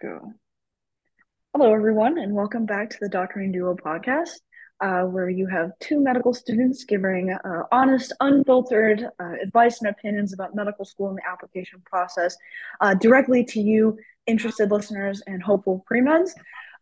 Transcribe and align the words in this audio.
Go. 0.00 0.32
Hello, 1.52 1.74
everyone, 1.74 2.18
and 2.18 2.32
welcome 2.32 2.66
back 2.66 2.90
to 2.90 2.96
the 3.00 3.08
Doctoring 3.08 3.50
Duo 3.50 3.74
podcast, 3.74 4.38
uh, 4.80 5.02
where 5.02 5.28
you 5.28 5.48
have 5.48 5.72
two 5.80 5.98
medical 5.98 6.32
students 6.32 6.84
giving 6.84 7.32
uh, 7.32 7.62
honest, 7.72 8.12
unfiltered 8.20 9.08
uh, 9.18 9.32
advice 9.42 9.80
and 9.80 9.90
opinions 9.90 10.32
about 10.32 10.54
medical 10.54 10.84
school 10.84 11.08
and 11.08 11.18
the 11.18 11.28
application 11.28 11.82
process 11.84 12.36
uh, 12.80 12.94
directly 12.94 13.44
to 13.46 13.60
you, 13.60 13.98
interested 14.28 14.70
listeners, 14.70 15.20
and 15.26 15.42
hopeful 15.42 15.82
pre-meds. 15.84 16.30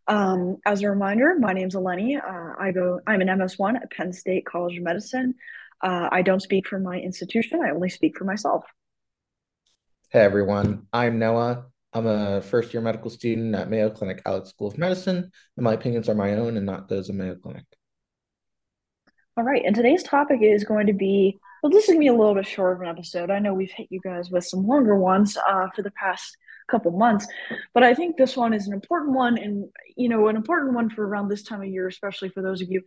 Um, 0.09 0.59
as 0.67 0.83
a 0.83 0.91
reminder, 0.91 1.37
my 1.39 1.55
name 1.55 1.69
is 1.69 1.75
Eleni. 1.75 2.19
Uh, 2.23 2.55
I 2.59 2.71
go. 2.71 3.01
I'm 3.07 3.23
an 3.23 3.29
MS1 3.29 3.77
at 3.77 3.91
Penn 3.93 4.13
State 4.13 4.45
College 4.45 4.77
of 4.77 4.83
Medicine. 4.83 5.37
Uh, 5.83 6.11
I 6.13 6.21
don't 6.21 6.41
speak 6.41 6.69
for 6.69 6.79
my 6.79 6.99
institution. 6.99 7.63
I 7.65 7.71
only 7.71 7.89
speak 7.89 8.19
for 8.19 8.25
myself. 8.25 8.67
Hey 10.11 10.21
everyone, 10.21 10.87
I'm 10.93 11.19
Noah. 11.19 11.67
I'm 11.97 12.07
a 12.07 12.43
first 12.43 12.75
year 12.75 12.83
medical 12.83 13.09
student 13.09 13.55
at 13.55 13.71
Mayo 13.71 13.89
Clinic 13.89 14.21
Alix 14.27 14.51
School 14.51 14.69
of 14.69 14.77
Medicine, 14.77 15.17
and 15.57 15.65
my 15.65 15.73
opinions 15.73 16.11
are 16.11 16.15
my 16.15 16.35
own 16.35 16.59
and 16.59 16.67
not 16.67 16.91
those 16.91 17.09
of 17.09 17.15
Mayo 17.15 17.37
Clinic. 17.37 17.65
All 19.39 19.45
right, 19.45 19.63
and 19.65 19.75
today's 19.75 20.03
topic 20.03 20.41
is 20.43 20.63
going 20.63 20.89
to 20.89 20.93
be 20.93 21.39
well, 21.63 21.71
this 21.71 21.85
is 21.85 21.89
going 21.89 22.01
to 22.01 22.05
be 22.05 22.09
a 22.09 22.15
little 22.15 22.35
bit 22.35 22.47
short 22.47 22.77
of 22.77 22.83
an 22.83 22.89
episode. 22.89 23.31
I 23.31 23.39
know 23.39 23.55
we've 23.55 23.71
hit 23.71 23.87
you 23.89 24.01
guys 24.05 24.31
with 24.31 24.45
some 24.45 24.67
longer 24.67 24.95
ones 24.95 25.39
uh, 25.49 25.69
for 25.75 25.81
the 25.81 25.91
past 25.93 26.37
couple 26.69 26.91
months, 26.91 27.27
but 27.73 27.83
I 27.83 27.95
think 27.95 28.19
this 28.19 28.37
one 28.37 28.53
is 28.53 28.67
an 28.67 28.75
important 28.75 29.15
one, 29.15 29.39
and 29.39 29.65
you 29.97 30.11
know, 30.11 30.29
an 30.29 30.37
important 30.37 30.75
one 30.75 30.91
for 30.91 31.07
around 31.07 31.29
this 31.29 31.45
time 31.45 31.63
of 31.63 31.69
year, 31.69 31.89
especially 31.89 32.29
for 32.29 32.43
those 32.43 32.61
of 32.61 32.69
you 32.69 32.83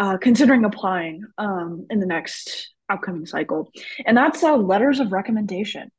uh, 0.00 0.16
considering 0.16 0.64
applying 0.64 1.22
um, 1.38 1.86
in 1.90 2.00
the 2.00 2.06
next 2.06 2.74
upcoming 2.88 3.24
cycle, 3.24 3.70
and 4.04 4.16
that's 4.16 4.42
uh, 4.42 4.56
letters 4.56 4.98
of 4.98 5.12
recommendation. 5.12 5.92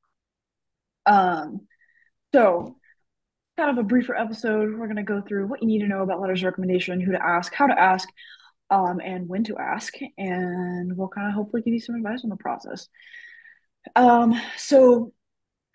Um, 1.05 1.62
so, 2.34 2.76
kind 3.58 3.78
of 3.78 3.78
a 3.78 3.88
briefer 3.88 4.16
episode. 4.16 4.78
We're 4.78 4.88
going 4.88 4.96
to 4.98 5.04
go 5.04 5.22
through 5.22 5.48
what 5.48 5.62
you 5.62 5.68
need 5.68 5.80
to 5.80 5.88
know 5.88 6.02
about 6.02 6.22
letters 6.22 6.42
of 6.42 6.46
recommendation, 6.46 7.02
who 7.02 7.12
to 7.12 7.24
ask, 7.24 7.54
how 7.54 7.68
to 7.68 7.80
ask, 7.80 8.08
um, 8.70 9.00
and 9.03 9.28
when 9.28 9.44
to 9.45 9.58
ask. 9.58 9.95
And 10.17 10.95
we'll 10.95 11.09
kind 11.09 11.28
of 11.28 11.34
hopefully 11.34 11.62
give 11.62 11.73
you 11.73 11.80
some 11.80 11.95
advice 11.95 12.22
on 12.23 12.30
the 12.30 12.38
process. 12.38 12.88
Um, 13.95 14.40
so, 14.58 15.14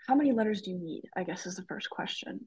how 0.08 0.14
many 0.14 0.32
letters 0.32 0.62
do 0.62 0.70
you 0.70 0.78
need? 0.78 1.04
I 1.16 1.24
guess 1.24 1.46
is 1.46 1.56
the 1.56 1.64
first 1.64 1.90
question. 1.90 2.46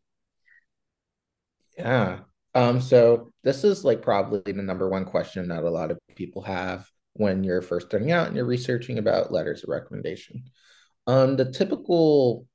Yeah. 1.77 2.19
Um, 2.55 2.81
so 2.81 3.31
this 3.43 3.63
is 3.63 3.85
like 3.85 4.01
probably 4.01 4.51
the 4.51 4.63
number 4.63 4.89
one 4.89 5.05
question 5.05 5.47
that 5.49 5.63
a 5.63 5.69
lot 5.69 5.91
of 5.91 5.99
people 6.15 6.41
have 6.41 6.89
when 7.13 7.43
you're 7.43 7.61
first 7.61 7.87
starting 7.87 8.11
out 8.11 8.27
and 8.27 8.35
you're 8.35 8.45
researching 8.45 8.97
about 8.97 9.31
letters 9.31 9.63
of 9.63 9.69
recommendation. 9.69 10.43
Um, 11.05 11.35
the 11.35 11.51
typical 11.51 12.47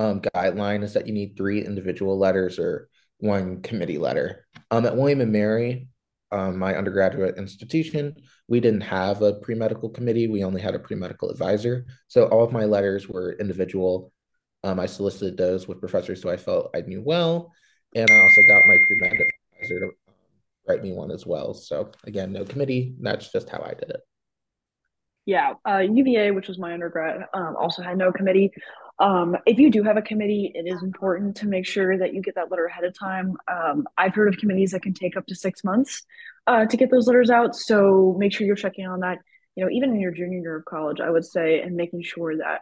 um, 0.00 0.20
guideline 0.22 0.82
is 0.82 0.94
that 0.94 1.06
you 1.06 1.12
need 1.12 1.36
three 1.36 1.62
individual 1.62 2.18
letters 2.18 2.58
or 2.58 2.88
one 3.18 3.60
committee 3.60 3.98
letter. 3.98 4.46
Um, 4.70 4.86
at 4.86 4.96
William 4.96 5.20
and 5.20 5.30
Mary, 5.30 5.88
um, 6.32 6.58
my 6.58 6.74
undergraduate 6.74 7.36
institution, 7.36 8.14
we 8.48 8.60
didn't 8.60 8.80
have 8.80 9.20
a 9.20 9.34
pre 9.34 9.54
medical 9.54 9.90
committee. 9.90 10.26
We 10.26 10.42
only 10.42 10.62
had 10.62 10.74
a 10.74 10.78
pre 10.78 10.96
medical 10.96 11.28
advisor. 11.28 11.84
So 12.08 12.26
all 12.28 12.42
of 12.42 12.50
my 12.50 12.64
letters 12.64 13.08
were 13.08 13.36
individual. 13.38 14.10
Um, 14.64 14.80
I 14.80 14.86
solicited 14.86 15.36
those 15.36 15.68
with 15.68 15.80
professors 15.80 16.22
who 16.22 16.30
I 16.30 16.38
felt 16.38 16.70
I 16.74 16.80
knew 16.80 17.02
well. 17.02 17.52
And 17.94 18.08
I 18.10 18.20
also 18.20 18.40
got 18.48 18.66
my 18.66 18.78
pre 18.78 18.96
med 19.00 19.12
advisor 19.12 19.80
to 19.80 19.90
write 20.66 20.82
me 20.82 20.92
one 20.92 21.10
as 21.10 21.26
well. 21.26 21.52
So 21.52 21.90
again, 22.04 22.32
no 22.32 22.44
committee. 22.46 22.94
That's 23.00 23.30
just 23.30 23.50
how 23.50 23.60
I 23.62 23.74
did 23.74 23.90
it. 23.90 24.00
Yeah, 25.26 25.52
uh, 25.68 25.78
UVA, 25.78 26.30
which 26.30 26.48
was 26.48 26.58
my 26.58 26.72
undergrad, 26.72 27.26
um, 27.34 27.54
also 27.56 27.82
had 27.82 27.98
no 27.98 28.10
committee. 28.10 28.50
Um, 29.00 29.34
if 29.46 29.58
you 29.58 29.70
do 29.70 29.82
have 29.82 29.96
a 29.96 30.02
committee, 30.02 30.52
it 30.54 30.68
is 30.68 30.82
important 30.82 31.34
to 31.38 31.46
make 31.46 31.66
sure 31.66 31.96
that 31.96 32.12
you 32.12 32.20
get 32.20 32.34
that 32.34 32.50
letter 32.50 32.66
ahead 32.66 32.84
of 32.84 32.96
time. 32.96 33.34
Um, 33.48 33.88
I've 33.96 34.14
heard 34.14 34.28
of 34.28 34.38
committees 34.38 34.72
that 34.72 34.82
can 34.82 34.92
take 34.92 35.16
up 35.16 35.26
to 35.28 35.34
six 35.34 35.64
months 35.64 36.02
uh, 36.46 36.66
to 36.66 36.76
get 36.76 36.90
those 36.90 37.06
letters 37.06 37.30
out. 37.30 37.56
So 37.56 38.14
make 38.18 38.32
sure 38.32 38.46
you're 38.46 38.56
checking 38.56 38.86
on 38.86 39.00
that. 39.00 39.18
You 39.56 39.64
know, 39.64 39.70
even 39.70 39.90
in 39.90 40.00
your 40.00 40.12
junior 40.12 40.40
year 40.40 40.56
of 40.56 40.66
college, 40.66 41.00
I 41.00 41.10
would 41.10 41.24
say, 41.24 41.60
and 41.60 41.74
making 41.76 42.02
sure 42.02 42.36
that 42.36 42.60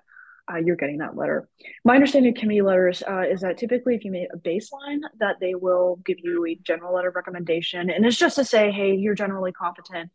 uh, 0.50 0.56
you're 0.56 0.76
getting 0.76 0.98
that 0.98 1.16
letter. 1.16 1.48
My 1.84 1.96
understanding 1.96 2.32
of 2.32 2.40
committee 2.40 2.62
letters 2.62 3.02
uh, 3.06 3.22
is 3.28 3.40
that 3.40 3.58
typically, 3.58 3.96
if 3.96 4.04
you 4.04 4.12
make 4.12 4.28
a 4.32 4.38
baseline, 4.38 5.00
that 5.18 5.36
they 5.40 5.54
will 5.54 5.96
give 6.06 6.18
you 6.22 6.46
a 6.46 6.54
general 6.54 6.94
letter 6.94 7.08
of 7.08 7.16
recommendation, 7.16 7.90
and 7.90 8.06
it's 8.06 8.16
just 8.16 8.36
to 8.36 8.44
say, 8.44 8.70
hey, 8.70 8.94
you're 8.94 9.14
generally 9.14 9.52
competent. 9.52 10.10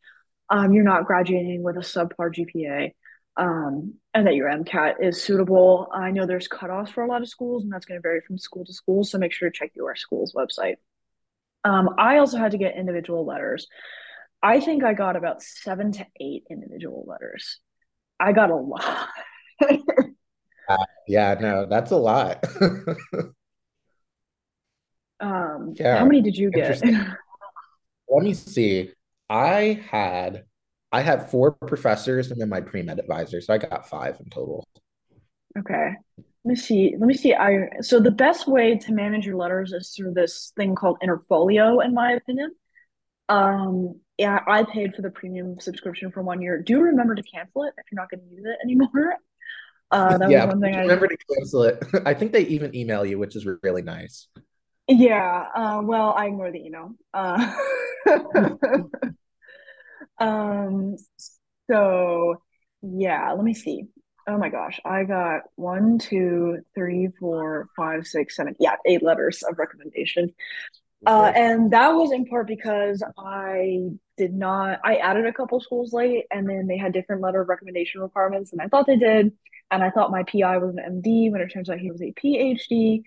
Um, 0.49 0.73
you're 0.73 0.83
not 0.83 1.05
graduating 1.05 1.63
with 1.63 1.77
a 1.77 1.81
subpar 1.81 2.33
GPA 2.33 2.93
um, 3.37 3.95
and 4.13 4.27
that 4.27 4.35
your 4.35 4.49
MCAT 4.49 4.95
is 5.01 5.23
suitable. 5.23 5.89
I 5.93 6.11
know 6.11 6.25
there's 6.25 6.47
cutoffs 6.47 6.89
for 6.89 7.03
a 7.03 7.07
lot 7.07 7.21
of 7.21 7.29
schools, 7.29 7.63
and 7.63 7.71
that's 7.71 7.85
going 7.85 7.97
to 7.97 8.01
vary 8.01 8.21
from 8.21 8.37
school 8.37 8.65
to 8.65 8.73
school. 8.73 9.03
So 9.03 9.17
make 9.17 9.33
sure 9.33 9.49
to 9.49 9.57
check 9.57 9.71
your 9.75 9.95
school's 9.95 10.33
website. 10.33 10.75
Um, 11.63 11.89
I 11.97 12.17
also 12.17 12.37
had 12.37 12.51
to 12.51 12.57
get 12.57 12.75
individual 12.75 13.25
letters. 13.25 13.67
I 14.41 14.59
think 14.59 14.83
I 14.83 14.93
got 14.93 15.15
about 15.15 15.41
seven 15.41 15.93
to 15.93 16.05
eight 16.19 16.43
individual 16.49 17.05
letters. 17.07 17.59
I 18.19 18.33
got 18.33 18.51
a 18.51 18.55
lot. 18.55 19.09
uh, 20.69 20.77
yeah, 21.07 21.35
no, 21.39 21.65
that's 21.65 21.91
a 21.91 21.97
lot. 21.97 22.43
um, 25.19 25.73
yeah. 25.75 25.97
How 25.97 26.05
many 26.05 26.21
did 26.21 26.35
you 26.35 26.51
get? 26.51 26.81
Let 28.09 28.23
me 28.23 28.33
see. 28.33 28.91
I 29.29 29.81
had 29.89 30.43
I 30.93 31.01
had 31.01 31.29
four 31.29 31.51
professors 31.51 32.29
and 32.29 32.39
then 32.39 32.49
my 32.49 32.61
pre-med 32.61 32.99
advisor. 32.99 33.41
So 33.41 33.53
I 33.53 33.57
got 33.57 33.89
five 33.89 34.17
in 34.19 34.29
total. 34.29 34.63
Okay. 35.57 35.95
Let 36.17 36.49
me 36.49 36.55
see. 36.55 36.95
Let 36.97 37.07
me 37.07 37.15
see. 37.15 37.33
I 37.33 37.67
so 37.81 37.99
the 37.99 38.11
best 38.11 38.47
way 38.47 38.77
to 38.77 38.91
manage 38.93 39.25
your 39.25 39.37
letters 39.37 39.73
is 39.73 39.93
through 39.95 40.13
this 40.13 40.53
thing 40.55 40.75
called 40.75 40.97
Interfolio, 41.03 41.83
in 41.83 41.93
my 41.93 42.11
opinion. 42.11 42.51
Um, 43.27 43.99
yeah, 44.17 44.39
I 44.47 44.63
paid 44.63 44.93
for 44.93 45.01
the 45.01 45.09
premium 45.09 45.59
subscription 45.59 46.11
for 46.11 46.21
one 46.21 46.41
year. 46.41 46.61
Do 46.61 46.81
remember 46.81 47.15
to 47.15 47.23
cancel 47.23 47.63
it 47.63 47.73
if 47.77 47.85
you're 47.91 47.99
not 47.99 48.11
going 48.11 48.21
to 48.21 48.35
use 48.35 48.45
it 48.45 48.57
anymore. 48.63 49.15
Uh, 49.89 50.17
that 50.17 50.29
yeah, 50.29 50.45
was 50.45 50.53
one 50.53 50.61
thing. 50.61 50.75
I 50.75 50.81
remember 50.81 51.07
to 51.07 51.17
cancel 51.35 51.63
it. 51.63 51.83
I 52.05 52.13
think 52.13 52.33
they 52.33 52.41
even 52.41 52.75
email 52.75 53.05
you, 53.05 53.17
which 53.17 53.35
is 53.35 53.47
really 53.63 53.81
nice. 53.81 54.27
Yeah. 54.87 55.45
Uh, 55.55 55.81
well, 55.83 56.13
I 56.15 56.27
ignore 56.27 56.51
the 56.51 56.65
email. 56.65 56.91
Uh, 57.13 57.55
Um, 60.19 60.95
so 61.69 62.35
yeah, 62.81 63.31
let 63.31 63.43
me 63.43 63.53
see. 63.53 63.85
Oh 64.27 64.37
my 64.37 64.49
gosh, 64.49 64.79
I 64.85 65.03
got 65.03 65.41
one, 65.55 65.99
two, 65.99 66.59
three, 66.75 67.09
four, 67.19 67.67
five, 67.75 68.07
six, 68.07 68.35
seven. 68.35 68.55
Yeah, 68.59 68.75
eight 68.85 69.03
letters 69.03 69.43
of 69.43 69.57
recommendation. 69.59 70.33
Uh, 71.05 71.31
and 71.35 71.71
that 71.71 71.89
was 71.89 72.13
in 72.13 72.25
part 72.25 72.47
because 72.47 73.03
I 73.17 73.89
did 74.17 74.33
not, 74.33 74.79
I 74.85 74.95
added 74.95 75.25
a 75.25 75.33
couple 75.33 75.59
schools 75.59 75.91
late 75.91 76.25
and 76.31 76.47
then 76.47 76.67
they 76.67 76.77
had 76.77 76.93
different 76.93 77.21
letter 77.21 77.41
of 77.41 77.49
recommendation 77.49 77.99
requirements 78.01 78.53
and 78.53 78.61
I 78.61 78.67
thought 78.67 78.87
they 78.87 78.95
did. 78.95 79.33
And 79.69 79.83
I 79.83 79.89
thought 79.89 80.11
my 80.11 80.23
PI 80.23 80.59
was 80.59 80.75
an 80.75 81.01
MD 81.01 81.31
when 81.31 81.41
it 81.41 81.49
turns 81.49 81.69
out 81.69 81.79
he 81.79 81.91
was 81.91 82.01
a 82.01 82.13
PhD 82.13 83.03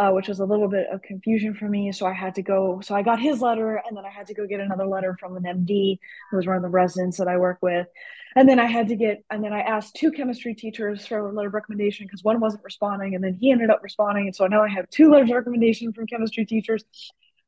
uh, 0.00 0.10
which 0.10 0.28
was 0.28 0.40
a 0.40 0.44
little 0.46 0.66
bit 0.66 0.86
of 0.90 1.02
confusion 1.02 1.52
for 1.52 1.68
me. 1.68 1.92
So 1.92 2.06
I 2.06 2.14
had 2.14 2.34
to 2.36 2.42
go. 2.42 2.80
So 2.82 2.94
I 2.94 3.02
got 3.02 3.20
his 3.20 3.42
letter, 3.42 3.82
and 3.86 3.94
then 3.94 4.06
I 4.06 4.10
had 4.10 4.26
to 4.28 4.34
go 4.34 4.46
get 4.46 4.58
another 4.58 4.86
letter 4.86 5.14
from 5.20 5.36
an 5.36 5.42
MD 5.42 5.98
who 6.30 6.38
was 6.38 6.46
one 6.46 6.56
of 6.56 6.62
the 6.62 6.70
residents 6.70 7.18
that 7.18 7.28
I 7.28 7.36
work 7.36 7.58
with. 7.60 7.86
And 8.34 8.48
then 8.48 8.58
I 8.58 8.64
had 8.64 8.88
to 8.88 8.96
get, 8.96 9.22
and 9.30 9.44
then 9.44 9.52
I 9.52 9.60
asked 9.60 9.96
two 9.96 10.10
chemistry 10.10 10.54
teachers 10.54 11.06
for 11.06 11.18
a 11.18 11.32
letter 11.32 11.48
of 11.48 11.54
recommendation 11.54 12.06
because 12.06 12.24
one 12.24 12.40
wasn't 12.40 12.64
responding, 12.64 13.14
and 13.14 13.22
then 13.22 13.36
he 13.38 13.52
ended 13.52 13.68
up 13.68 13.80
responding. 13.82 14.24
And 14.26 14.34
so 14.34 14.46
now 14.46 14.62
I 14.62 14.68
have 14.70 14.88
two 14.88 15.10
letters 15.10 15.28
of 15.28 15.36
recommendation 15.36 15.92
from 15.92 16.06
chemistry 16.06 16.46
teachers. 16.46 16.82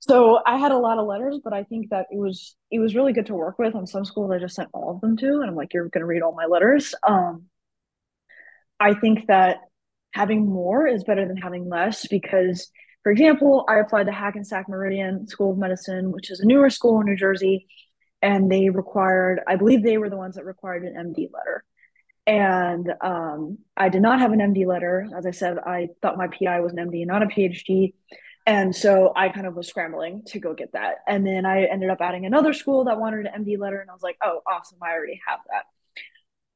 So 0.01 0.41
I 0.45 0.59
had 0.59 0.73
a 0.73 0.79
lot 0.79 0.99
of 0.99 1.07
letters, 1.07 1.41
but 1.43 1.55
I 1.55 1.63
think 1.65 1.89
that 1.89 2.07
it 2.11 2.19
was 2.19 2.55
it 2.71 2.81
was 2.81 2.95
really 2.95 3.15
good 3.15 3.27
to 3.27 3.35
work 3.35 3.59
with. 3.59 3.75
On 3.75 3.87
some 3.87 4.05
schools, 4.05 4.31
I 4.31 4.39
just 4.39 4.57
sent 4.57 4.69
all 4.75 4.91
of 4.91 5.01
them 5.01 5.17
to, 5.17 5.41
and 5.41 5.45
I'm 5.45 5.57
like, 5.57 5.73
you're 5.73 5.89
going 5.89 6.03
to 6.03 6.07
read 6.07 6.21
all 6.21 6.35
my 6.35 6.45
letters. 6.45 6.95
Um, 7.03 7.45
I 8.79 8.93
think 8.93 9.29
that 9.29 9.61
having 10.13 10.47
more 10.47 10.87
is 10.87 11.05
better 11.05 11.27
than 11.27 11.37
having 11.37 11.69
less 11.69 12.07
because 12.07 12.71
for 13.03 13.11
example 13.11 13.65
i 13.69 13.79
applied 13.79 14.07
to 14.07 14.13
hackensack 14.13 14.69
meridian 14.69 15.27
school 15.27 15.53
of 15.53 15.59
medicine 15.59 16.13
which 16.13 16.31
is 16.31 16.41
a 16.41 16.47
newer 16.47 16.71
school 16.71 17.01
in 17.01 17.07
new 17.07 17.17
jersey 17.17 17.67
and 18.21 18.51
they 18.51 18.71
required 18.71 19.41
i 19.47 19.57
believe 19.57 19.83
they 19.83 19.99
were 19.99 20.11
the 20.11 20.17
ones 20.17 20.37
that 20.37 20.45
required 20.45 20.85
an 20.85 20.95
md 20.95 21.31
letter. 21.33 21.65
And 22.25 22.93
um, 23.01 23.59
i 23.77 23.89
did 23.89 24.03
not 24.03 24.21
have 24.21 24.33
an 24.33 24.39
md 24.39 24.67
letter. 24.67 25.09
As 25.17 25.27
i 25.27 25.33
said 25.33 25.59
i 25.59 25.89
thought 26.01 26.17
my 26.17 26.29
pi 26.29 26.61
was 26.61 26.73
an 26.73 26.79
md 26.79 27.07
not 27.07 27.23
a 27.23 27.27
phd 27.27 27.95
and 28.47 28.75
so 28.75 29.13
i 29.17 29.29
kind 29.29 29.47
of 29.47 29.55
was 29.55 29.69
scrambling 29.69 30.23
to 30.27 30.39
go 30.39 30.55
get 30.55 30.73
that. 30.73 30.97
And 31.09 31.27
then 31.27 31.47
i 31.47 31.65
ended 31.65 31.91
up 31.91 31.99
adding 32.01 32.27
another 32.27 32.53
school 32.53 32.85
that 32.85 33.01
wanted 33.01 33.27
an 33.27 33.45
md 33.45 33.59
letter 33.59 33.81
and 33.81 33.91
i 33.91 33.93
was 33.93 34.03
like 34.03 34.19
oh 34.23 34.41
awesome 34.47 34.79
i 34.83 34.93
already 34.93 35.21
have 35.27 35.41
that 35.51 35.65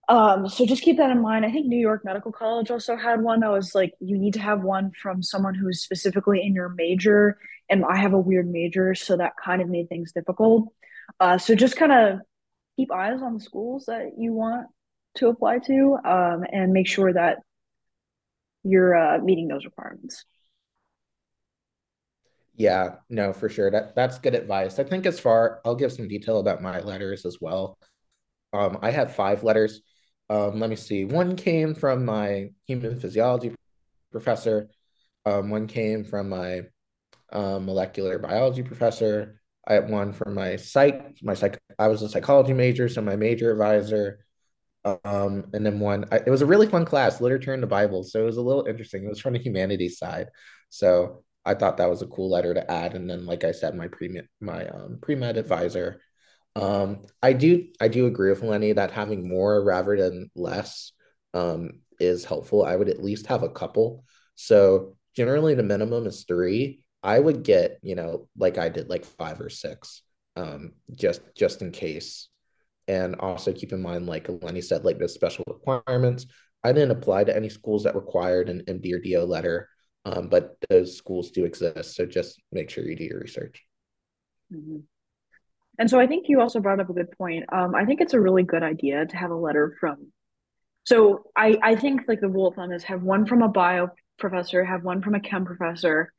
um, 0.08 0.48
so 0.48 0.64
just 0.64 0.82
keep 0.82 0.98
that 0.98 1.10
in 1.10 1.20
mind. 1.20 1.44
I 1.44 1.50
think 1.50 1.66
New 1.66 1.78
York 1.78 2.04
Medical 2.04 2.32
College 2.32 2.70
also 2.70 2.96
had 2.96 3.22
one 3.22 3.40
that 3.40 3.50
was 3.50 3.74
like 3.74 3.92
you 4.00 4.16
need 4.16 4.34
to 4.34 4.40
have 4.40 4.62
one 4.62 4.92
from 5.00 5.22
someone 5.22 5.54
who's 5.54 5.82
specifically 5.82 6.42
in 6.44 6.54
your 6.54 6.68
major, 6.68 7.38
and 7.68 7.84
I 7.84 7.96
have 7.96 8.12
a 8.12 8.18
weird 8.18 8.48
major, 8.48 8.94
so 8.94 9.16
that 9.16 9.32
kind 9.42 9.60
of 9.60 9.68
made 9.68 9.88
things 9.88 10.12
difficult. 10.12 10.72
Uh, 11.18 11.38
so 11.38 11.54
just 11.54 11.76
kind 11.76 11.92
of 11.92 12.20
keep 12.76 12.92
eyes 12.92 13.20
on 13.22 13.34
the 13.34 13.40
schools 13.40 13.86
that 13.86 14.12
you 14.18 14.32
want 14.32 14.68
to 15.16 15.28
apply 15.28 15.58
to, 15.58 15.98
um, 16.04 16.44
and 16.52 16.72
make 16.72 16.86
sure 16.86 17.12
that 17.12 17.38
you're 18.62 18.94
uh, 18.94 19.18
meeting 19.18 19.48
those 19.48 19.64
requirements. 19.64 20.24
Yeah, 22.54 22.96
no, 23.10 23.32
for 23.32 23.48
sure. 23.48 23.70
That 23.70 23.94
that's 23.94 24.18
good 24.18 24.34
advice. 24.34 24.78
I 24.78 24.84
think 24.84 25.04
as 25.04 25.20
far, 25.20 25.60
I'll 25.64 25.74
give 25.74 25.92
some 25.92 26.08
detail 26.08 26.38
about 26.38 26.62
my 26.62 26.80
letters 26.80 27.26
as 27.26 27.38
well. 27.40 27.78
Um, 28.52 28.78
I 28.82 28.90
had 28.90 29.14
five 29.14 29.44
letters. 29.44 29.82
Um, 30.28 30.58
let 30.58 30.70
me 30.70 30.76
see. 30.76 31.04
One 31.04 31.36
came 31.36 31.74
from 31.74 32.04
my 32.04 32.50
human 32.66 32.98
physiology 32.98 33.54
professor. 34.10 34.68
Um, 35.24 35.50
one 35.50 35.66
came 35.66 36.04
from 36.04 36.28
my 36.28 36.62
um, 37.32 37.66
molecular 37.66 38.18
biology 38.18 38.62
professor. 38.62 39.40
I 39.66 39.74
had 39.74 39.90
one 39.90 40.12
from 40.12 40.34
my 40.34 40.56
psych, 40.56 41.16
my 41.22 41.34
psych. 41.34 41.58
I 41.78 41.88
was 41.88 42.02
a 42.02 42.08
psychology 42.08 42.52
major, 42.52 42.88
so 42.88 43.02
my 43.02 43.16
major 43.16 43.50
advisor. 43.50 44.24
Um, 44.84 45.46
and 45.52 45.66
then 45.66 45.80
one. 45.80 46.04
I, 46.12 46.16
it 46.18 46.30
was 46.30 46.42
a 46.42 46.46
really 46.46 46.68
fun 46.68 46.84
class, 46.84 47.20
literature 47.20 47.52
and 47.52 47.62
the 47.62 47.66
Bible. 47.66 48.04
So 48.04 48.20
it 48.22 48.26
was 48.26 48.36
a 48.36 48.42
little 48.42 48.66
interesting. 48.66 49.04
It 49.04 49.08
was 49.08 49.20
from 49.20 49.32
the 49.32 49.40
humanities 49.40 49.98
side. 49.98 50.28
So 50.70 51.24
I 51.44 51.54
thought 51.54 51.76
that 51.78 51.90
was 51.90 52.02
a 52.02 52.06
cool 52.06 52.30
letter 52.30 52.54
to 52.54 52.70
add. 52.70 52.94
And 52.94 53.10
then, 53.10 53.26
like 53.26 53.42
I 53.42 53.52
said, 53.52 53.74
my 53.74 53.88
pre 53.88 54.20
my 54.40 54.68
um, 54.68 54.98
pre 55.00 55.16
med 55.16 55.36
advisor 55.36 56.00
um, 56.56 57.02
I 57.22 57.34
do 57.34 57.66
I 57.80 57.88
do 57.88 58.06
agree 58.06 58.30
with 58.30 58.42
Lenny 58.42 58.72
that 58.72 58.90
having 58.90 59.28
more 59.28 59.62
rather 59.62 59.94
than 59.96 60.30
less 60.34 60.92
um, 61.34 61.82
is 62.00 62.24
helpful. 62.24 62.64
I 62.64 62.74
would 62.74 62.88
at 62.88 63.04
least 63.04 63.26
have 63.26 63.42
a 63.42 63.50
couple. 63.50 64.04
So 64.36 64.96
generally 65.14 65.54
the 65.54 65.62
minimum 65.62 66.06
is 66.06 66.24
three. 66.24 66.82
I 67.02 67.18
would 67.18 67.42
get, 67.42 67.78
you 67.82 67.94
know, 67.94 68.28
like 68.38 68.56
I 68.56 68.70
did 68.70 68.88
like 68.88 69.04
five 69.04 69.38
or 69.40 69.50
six, 69.50 70.00
um, 70.34 70.72
just 70.94 71.20
just 71.36 71.60
in 71.60 71.72
case. 71.72 72.28
And 72.88 73.16
also 73.16 73.52
keep 73.52 73.72
in 73.72 73.82
mind, 73.82 74.06
like 74.06 74.26
Lenny 74.42 74.62
said, 74.62 74.84
like 74.84 74.98
the 74.98 75.08
special 75.08 75.44
requirements. 75.46 76.26
I 76.64 76.72
didn't 76.72 76.92
apply 76.92 77.24
to 77.24 77.36
any 77.36 77.50
schools 77.50 77.84
that 77.84 77.94
required 77.94 78.48
an 78.48 78.62
MD 78.66 78.94
or 78.94 78.98
DO 78.98 79.24
letter, 79.24 79.68
um, 80.06 80.28
but 80.28 80.56
those 80.70 80.96
schools 80.96 81.32
do 81.32 81.44
exist. 81.44 81.96
So 81.96 82.06
just 82.06 82.40
make 82.50 82.70
sure 82.70 82.84
you 82.84 82.96
do 82.96 83.04
your 83.04 83.20
research. 83.20 83.62
Mm-hmm. 84.52 84.78
And 85.78 85.90
so 85.90 86.00
I 86.00 86.06
think 86.06 86.28
you 86.28 86.40
also 86.40 86.60
brought 86.60 86.80
up 86.80 86.90
a 86.90 86.94
good 86.94 87.10
point. 87.18 87.44
Um, 87.52 87.74
I 87.74 87.84
think 87.84 88.00
it's 88.00 88.14
a 88.14 88.20
really 88.20 88.42
good 88.42 88.62
idea 88.62 89.06
to 89.06 89.16
have 89.16 89.30
a 89.30 89.34
letter 89.34 89.76
from. 89.80 90.12
So 90.84 91.24
I 91.36 91.58
I 91.62 91.76
think 91.76 92.02
like 92.08 92.20
the 92.20 92.28
rule 92.28 92.48
of 92.48 92.54
thumb 92.54 92.72
is 92.72 92.84
have 92.84 93.02
one 93.02 93.26
from 93.26 93.42
a 93.42 93.48
bio 93.48 93.88
professor, 94.18 94.64
have 94.64 94.84
one 94.84 95.02
from 95.02 95.14
a 95.14 95.20
chem 95.20 95.44
professor, 95.44 96.12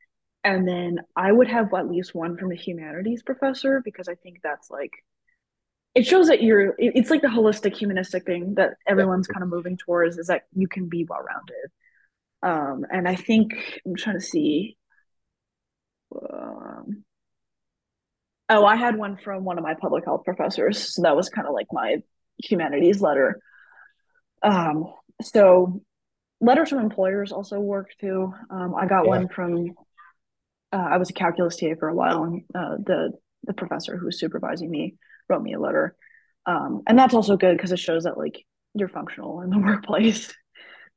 and 0.44 0.68
then 0.68 1.00
I 1.16 1.32
would 1.32 1.48
have 1.48 1.72
at 1.74 1.88
least 1.88 2.14
one 2.14 2.36
from 2.36 2.52
a 2.52 2.56
humanities 2.56 3.22
professor 3.22 3.80
because 3.84 4.08
I 4.08 4.14
think 4.16 4.38
that's 4.42 4.70
like 4.70 4.92
it 5.94 6.06
shows 6.06 6.28
that 6.28 6.42
you're 6.42 6.74
it's 6.78 7.10
like 7.10 7.22
the 7.22 7.28
holistic 7.28 7.74
humanistic 7.76 8.24
thing 8.24 8.54
that 8.54 8.74
everyone's 8.86 9.26
kind 9.26 9.42
of 9.42 9.48
moving 9.48 9.76
towards 9.76 10.18
is 10.18 10.28
that 10.28 10.42
you 10.54 10.68
can 10.68 10.88
be 10.88 11.04
well 11.08 11.20
rounded. 11.22 11.70
Um, 12.42 12.86
and 12.92 13.08
I 13.08 13.16
think 13.16 13.80
I'm 13.86 13.96
trying 13.96 14.16
to 14.18 14.24
see. 14.24 14.76
Um, 16.14 17.04
Oh, 18.50 18.64
I 18.64 18.76
had 18.76 18.96
one 18.96 19.16
from 19.16 19.44
one 19.44 19.58
of 19.58 19.64
my 19.64 19.74
public 19.74 20.04
health 20.04 20.24
professors. 20.24 20.94
So 20.94 21.02
that 21.02 21.16
was 21.16 21.28
kind 21.28 21.46
of 21.46 21.52
like 21.52 21.66
my 21.70 22.02
humanities 22.42 23.00
letter. 23.00 23.40
Um, 24.42 24.92
so 25.22 25.82
letters 26.40 26.70
from 26.70 26.78
employers 26.78 27.32
also 27.32 27.60
work 27.60 27.90
too. 28.00 28.32
Um, 28.50 28.74
I 28.74 28.86
got 28.86 29.04
yeah. 29.04 29.08
one 29.08 29.28
from 29.28 29.74
uh, 30.72 30.88
I 30.90 30.96
was 30.98 31.10
a 31.10 31.14
calculus 31.14 31.56
TA 31.56 31.74
for 31.78 31.88
a 31.88 31.94
while, 31.94 32.24
and 32.24 32.42
uh, 32.54 32.76
the 32.84 33.12
the 33.44 33.54
professor 33.54 33.96
who 33.96 34.06
was 34.06 34.18
supervising 34.18 34.70
me 34.70 34.96
wrote 35.28 35.42
me 35.42 35.54
a 35.54 35.60
letter, 35.60 35.96
um, 36.46 36.82
and 36.86 36.98
that's 36.98 37.14
also 37.14 37.36
good 37.36 37.56
because 37.56 37.72
it 37.72 37.78
shows 37.78 38.04
that 38.04 38.18
like 38.18 38.44
you're 38.74 38.88
functional 38.88 39.40
in 39.40 39.50
the 39.50 39.58
workplace, 39.64 40.32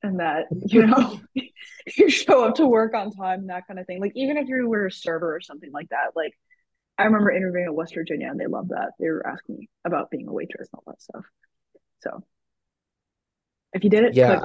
and 0.03 0.19
that 0.19 0.45
you 0.51 0.85
know 0.87 1.19
you 1.97 2.09
show 2.09 2.45
up 2.45 2.55
to 2.55 2.65
work 2.65 2.93
on 2.93 3.11
time, 3.11 3.41
and 3.41 3.49
that 3.49 3.65
kind 3.67 3.79
of 3.79 3.87
thing. 3.87 4.01
Like 4.01 4.13
even 4.15 4.37
if 4.37 4.47
you 4.47 4.67
were 4.67 4.87
a 4.87 4.91
server 4.91 5.35
or 5.35 5.41
something 5.41 5.71
like 5.71 5.89
that, 5.89 6.15
like 6.15 6.33
I 7.01 7.05
remember 7.05 7.31
interviewing 7.31 7.65
at 7.65 7.73
West 7.73 7.95
Virginia 7.95 8.29
and 8.29 8.39
they 8.39 8.47
loved 8.47 8.69
that. 8.69 8.91
They 8.99 9.09
were 9.09 9.25
asking 9.25 9.57
me 9.57 9.69
about 9.85 10.11
being 10.11 10.27
a 10.27 10.33
waitress 10.33 10.69
and 10.71 10.79
all 10.85 10.93
that 10.93 11.01
stuff. 11.01 11.25
So 12.01 12.23
if 13.73 13.83
you 13.83 13.89
did 13.89 14.03
it, 14.03 14.15
yeah. 14.15 14.39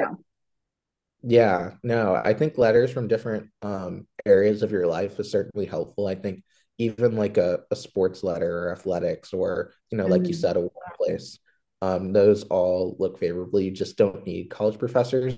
Yeah, 1.22 1.72
no, 1.82 2.14
I 2.14 2.34
think 2.34 2.56
letters 2.56 2.92
from 2.92 3.08
different 3.08 3.48
um, 3.60 4.06
areas 4.24 4.62
of 4.62 4.70
your 4.70 4.86
life 4.86 5.18
is 5.18 5.30
certainly 5.30 5.66
helpful. 5.66 6.06
I 6.06 6.14
think 6.14 6.44
even 6.78 7.16
like 7.16 7.36
a, 7.36 7.60
a 7.70 7.76
sports 7.76 8.22
letter 8.22 8.68
or 8.68 8.72
athletics 8.72 9.32
or, 9.32 9.72
you 9.90 9.98
know, 9.98 10.04
mm-hmm. 10.04 10.12
like 10.12 10.22
you 10.22 10.34
mm-hmm. 10.34 10.40
said, 10.40 10.56
a 10.56 10.60
workplace, 10.60 11.38
um, 11.82 12.12
those 12.12 12.44
all 12.44 12.96
look 12.98 13.18
favorably. 13.18 13.64
You 13.64 13.70
just 13.72 13.96
don't 13.96 14.24
need 14.24 14.50
college 14.50 14.78
professors. 14.78 15.34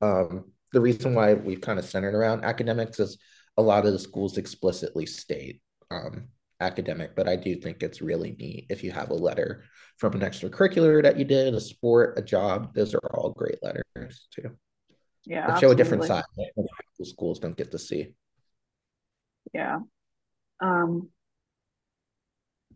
Um, 0.00 0.52
the 0.72 0.80
reason 0.80 1.14
why 1.14 1.34
we've 1.34 1.60
kind 1.60 1.78
of 1.78 1.84
centered 1.84 2.14
around 2.14 2.44
academics 2.44 2.98
is 2.98 3.18
a 3.56 3.62
lot 3.62 3.86
of 3.86 3.92
the 3.92 3.98
schools 3.98 4.38
explicitly 4.38 5.06
state 5.06 5.60
um, 5.90 6.28
academic, 6.60 7.14
but 7.14 7.28
I 7.28 7.36
do 7.36 7.56
think 7.56 7.82
it's 7.82 8.00
really 8.00 8.36
neat 8.38 8.66
if 8.68 8.82
you 8.82 8.90
have 8.90 9.10
a 9.10 9.14
letter 9.14 9.64
from 9.96 10.14
an 10.14 10.20
extracurricular 10.20 11.02
that 11.02 11.18
you 11.18 11.24
did, 11.24 11.54
a 11.54 11.60
sport, 11.60 12.18
a 12.18 12.22
job. 12.22 12.74
Those 12.74 12.94
are 12.94 13.10
all 13.14 13.30
great 13.30 13.58
letters 13.62 14.26
too. 14.34 14.50
Yeah, 15.24 15.58
show 15.58 15.70
a 15.70 15.74
different 15.74 16.04
side 16.04 16.24
that 16.36 17.06
schools 17.06 17.38
don't 17.38 17.56
get 17.56 17.70
to 17.72 17.78
see. 17.78 18.14
Yeah, 19.52 19.80
um, 20.60 21.10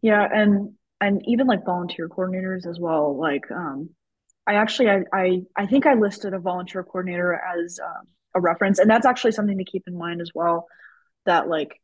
yeah, 0.02 0.28
and 0.32 0.74
and 1.00 1.22
even 1.26 1.46
like 1.46 1.64
volunteer 1.64 2.08
coordinators 2.08 2.66
as 2.66 2.78
well. 2.78 3.16
Like, 3.18 3.50
um, 3.50 3.90
I 4.46 4.54
actually 4.54 4.90
I 4.90 5.04
I, 5.12 5.42
I 5.56 5.66
think 5.66 5.86
I 5.86 5.94
listed 5.94 6.34
a 6.34 6.38
volunteer 6.38 6.82
coordinator 6.82 7.34
as 7.34 7.78
um, 7.82 8.06
a 8.34 8.40
reference, 8.40 8.78
and 8.78 8.90
that's 8.90 9.06
actually 9.06 9.32
something 9.32 9.58
to 9.58 9.64
keep 9.64 9.84
in 9.86 9.96
mind 9.96 10.20
as 10.20 10.30
well. 10.34 10.66
That 11.24 11.48
like 11.48 11.80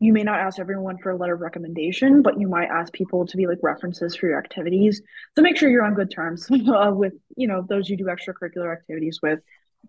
you 0.00 0.14
may 0.14 0.22
not 0.22 0.40
ask 0.40 0.58
everyone 0.58 0.96
for 0.96 1.10
a 1.10 1.16
letter 1.16 1.34
of 1.34 1.40
recommendation, 1.40 2.22
but 2.22 2.40
you 2.40 2.48
might 2.48 2.70
ask 2.70 2.90
people 2.90 3.26
to 3.26 3.36
be 3.36 3.46
like 3.46 3.58
references 3.62 4.16
for 4.16 4.26
your 4.26 4.38
activities. 4.38 5.02
So 5.36 5.42
make 5.42 5.58
sure 5.58 5.68
you're 5.68 5.84
on 5.84 5.94
good 5.94 6.10
terms 6.10 6.48
uh, 6.50 6.90
with 6.92 7.12
you 7.36 7.46
know 7.46 7.64
those 7.68 7.88
you 7.88 7.98
do 7.98 8.06
extracurricular 8.06 8.72
activities 8.72 9.20
with, 9.22 9.40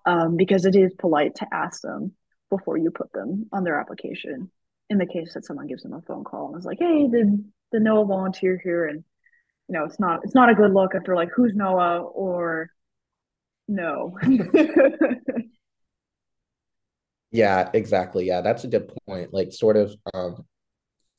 um, 0.05 0.35
because 0.35 0.65
it 0.65 0.75
is 0.75 0.93
polite 0.93 1.35
to 1.35 1.47
ask 1.53 1.81
them 1.81 2.11
before 2.49 2.77
you 2.77 2.91
put 2.91 3.11
them 3.13 3.47
on 3.53 3.63
their 3.63 3.79
application. 3.79 4.51
In 4.89 4.97
the 4.97 5.05
case 5.05 5.33
that 5.33 5.45
someone 5.45 5.67
gives 5.67 5.83
them 5.83 5.93
a 5.93 6.01
phone 6.01 6.25
call 6.25 6.49
and 6.49 6.59
is 6.59 6.65
like, 6.65 6.79
"Hey, 6.79 7.07
did 7.07 7.45
the 7.71 7.79
Noah 7.79 8.05
volunteer 8.05 8.59
here?" 8.61 8.85
and 8.87 9.05
you 9.69 9.73
know 9.73 9.85
it's 9.85 9.99
not 9.99 10.25
it's 10.25 10.35
not 10.35 10.49
a 10.49 10.55
good 10.55 10.73
look 10.73 10.93
if 10.93 11.05
they're 11.05 11.15
like, 11.15 11.31
"Who's 11.33 11.55
Noah?" 11.55 12.01
or 12.01 12.69
no. 13.69 14.19
Yeah, 17.31 17.69
exactly. 17.73 18.25
Yeah, 18.27 18.41
that's 18.41 18.63
a 18.63 18.67
good 18.67 18.91
point. 19.07 19.33
Like 19.33 19.53
sort 19.53 19.77
of 19.77 19.95
um 20.13 20.45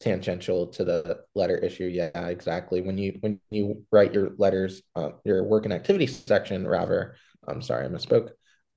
tangential 0.00 0.68
to 0.68 0.84
the 0.84 1.20
letter 1.34 1.58
issue. 1.58 1.86
Yeah, 1.86 2.28
exactly. 2.28 2.82
When 2.82 2.98
you 2.98 3.18
when 3.20 3.40
you 3.50 3.84
write 3.92 4.14
your 4.14 4.32
letters, 4.38 4.82
uh, 4.96 5.10
your 5.24 5.44
work 5.44 5.64
and 5.66 5.74
activity 5.74 6.06
section, 6.08 6.66
rather, 6.68 7.16
I'm 7.48 7.62
sorry, 7.62 7.86
I 7.86 7.88
misspoke. 7.88 8.30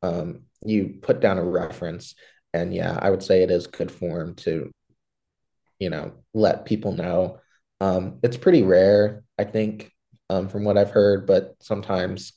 Um, 0.04 0.44
you 0.66 1.00
put 1.02 1.22
down 1.22 1.38
a 1.40 1.44
reference, 1.46 2.16
and 2.54 2.74
yeah, 2.74 2.98
I 3.02 3.10
would 3.12 3.24
say 3.24 3.44
it 3.44 3.52
is 3.52 3.68
good 3.68 3.92
form 3.92 4.36
to, 4.38 4.72
you 5.80 5.90
know, 5.90 6.14
let 6.34 6.66
people 6.66 6.92
know. 6.94 7.40
Um, 7.82 8.20
it's 8.24 8.38
pretty 8.38 8.64
rare, 8.64 9.24
I 9.38 9.44
think, 9.44 9.92
um, 10.30 10.48
from 10.48 10.64
what 10.64 10.78
I've 10.78 10.92
heard, 10.92 11.28
but 11.28 11.56
sometimes 11.62 12.34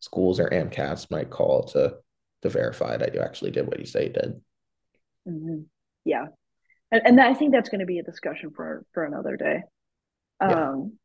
schools 0.00 0.38
or 0.38 0.48
AMCAS 0.48 1.10
might 1.10 1.30
call 1.30 1.64
to 1.68 1.96
to 2.42 2.48
verify 2.48 2.96
that 2.96 3.14
you 3.14 3.20
actually 3.20 3.50
did 3.50 3.66
what 3.66 3.80
you 3.80 3.86
say 3.86 4.04
you 4.04 4.12
did. 4.12 4.40
Mm-hmm. 5.28 5.60
Yeah, 6.04 6.26
and, 6.90 7.02
and 7.04 7.20
I 7.20 7.34
think 7.34 7.52
that's 7.52 7.68
going 7.68 7.80
to 7.80 7.86
be 7.86 7.98
a 7.98 8.04
discussion 8.04 8.50
for 8.54 8.84
for 8.92 9.04
another 9.04 9.36
day. 9.36 9.62
Yeah. 10.40 10.70
Um, 10.70 10.98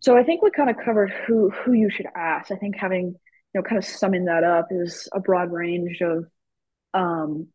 so 0.00 0.16
I 0.16 0.22
think 0.22 0.42
we 0.42 0.50
kind 0.50 0.70
of 0.70 0.76
covered 0.82 1.12
who 1.26 1.50
who 1.50 1.72
you 1.72 1.90
should 1.90 2.06
ask. 2.14 2.50
I 2.50 2.56
think 2.56 2.76
having 2.76 3.06
you 3.06 3.60
know 3.60 3.62
kind 3.62 3.78
of 3.78 3.84
summing 3.84 4.26
that 4.26 4.44
up 4.44 4.68
is 4.70 5.08
a 5.12 5.20
broad 5.20 5.52
range 5.52 6.00
of 6.00 6.26
um, 6.94 7.48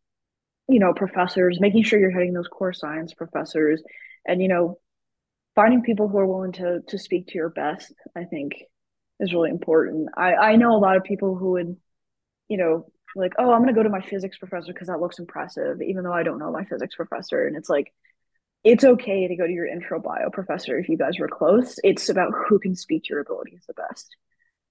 you 0.67 0.79
know 0.79 0.93
professors, 0.93 1.59
making 1.59 1.83
sure 1.83 1.99
you're 1.99 2.11
hitting 2.11 2.33
those 2.33 2.47
core 2.47 2.73
science 2.73 3.13
professors, 3.13 3.81
and 4.27 4.41
you 4.41 4.47
know 4.47 4.79
finding 5.55 5.81
people 5.81 6.07
who 6.07 6.17
are 6.17 6.27
willing 6.27 6.53
to 6.53 6.81
to 6.87 6.97
speak 6.97 7.27
to 7.27 7.35
your 7.35 7.49
best. 7.49 7.93
I 8.15 8.23
think 8.25 8.53
is 9.19 9.33
really 9.33 9.49
important. 9.49 10.09
I 10.15 10.33
I 10.33 10.55
know 10.55 10.75
a 10.75 10.79
lot 10.79 10.97
of 10.97 11.03
people 11.03 11.35
who 11.35 11.51
would 11.51 11.77
you 12.47 12.57
know, 12.57 12.87
like, 13.15 13.33
oh, 13.37 13.51
I'm 13.51 13.61
going 13.61 13.73
to 13.73 13.79
go 13.79 13.83
to 13.83 13.89
my 13.89 14.01
physics 14.01 14.37
professor 14.37 14.73
because 14.73 14.87
that 14.87 14.99
looks 14.99 15.19
impressive, 15.19 15.81
even 15.81 16.03
though 16.03 16.13
I 16.13 16.23
don't 16.23 16.39
know 16.39 16.51
my 16.51 16.65
physics 16.65 16.95
professor. 16.95 17.47
And 17.47 17.55
it's 17.55 17.69
like, 17.69 17.93
it's 18.63 18.83
okay 18.83 19.27
to 19.27 19.35
go 19.35 19.45
to 19.45 19.53
your 19.53 19.67
intro 19.67 20.01
bio 20.01 20.29
professor 20.31 20.77
if 20.77 20.89
you 20.89 20.97
guys 20.97 21.19
were 21.19 21.27
close. 21.27 21.79
It's 21.83 22.09
about 22.09 22.33
who 22.33 22.59
can 22.59 22.75
speak 22.75 23.03
to 23.03 23.09
your 23.11 23.21
abilities 23.21 23.63
the 23.67 23.73
best. 23.73 24.15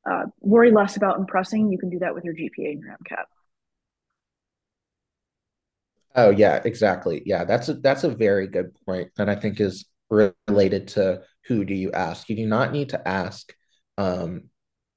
Uh, 0.09 0.25
worry 0.41 0.71
less 0.71 0.97
about 0.97 1.19
impressing. 1.19 1.71
You 1.71 1.79
can 1.79 1.91
do 1.91 2.01
that 2.01 2.15
with 2.15 2.25
your 2.25 2.35
GPA 2.35 2.73
and 2.73 2.81
your 2.81 2.91
MCAT. 2.91 3.25
Oh 6.17 6.31
yeah, 6.31 6.61
exactly. 6.65 7.23
Yeah, 7.25 7.45
that's 7.45 7.69
a 7.69 7.75
that's 7.75 8.05
a 8.05 8.09
very 8.09 8.47
good 8.47 8.75
point, 8.87 9.11
and 9.19 9.29
I 9.29 9.35
think 9.35 9.61
is 9.61 9.85
related 10.11 10.89
to 10.89 11.23
who 11.47 11.65
do 11.65 11.75
you 11.75 11.91
ask. 11.93 12.29
You 12.29 12.37
do 12.37 12.47
not 12.47 12.73
need 12.73 12.91
to 12.91 13.09
ask 13.09 13.53
um, 13.99 14.51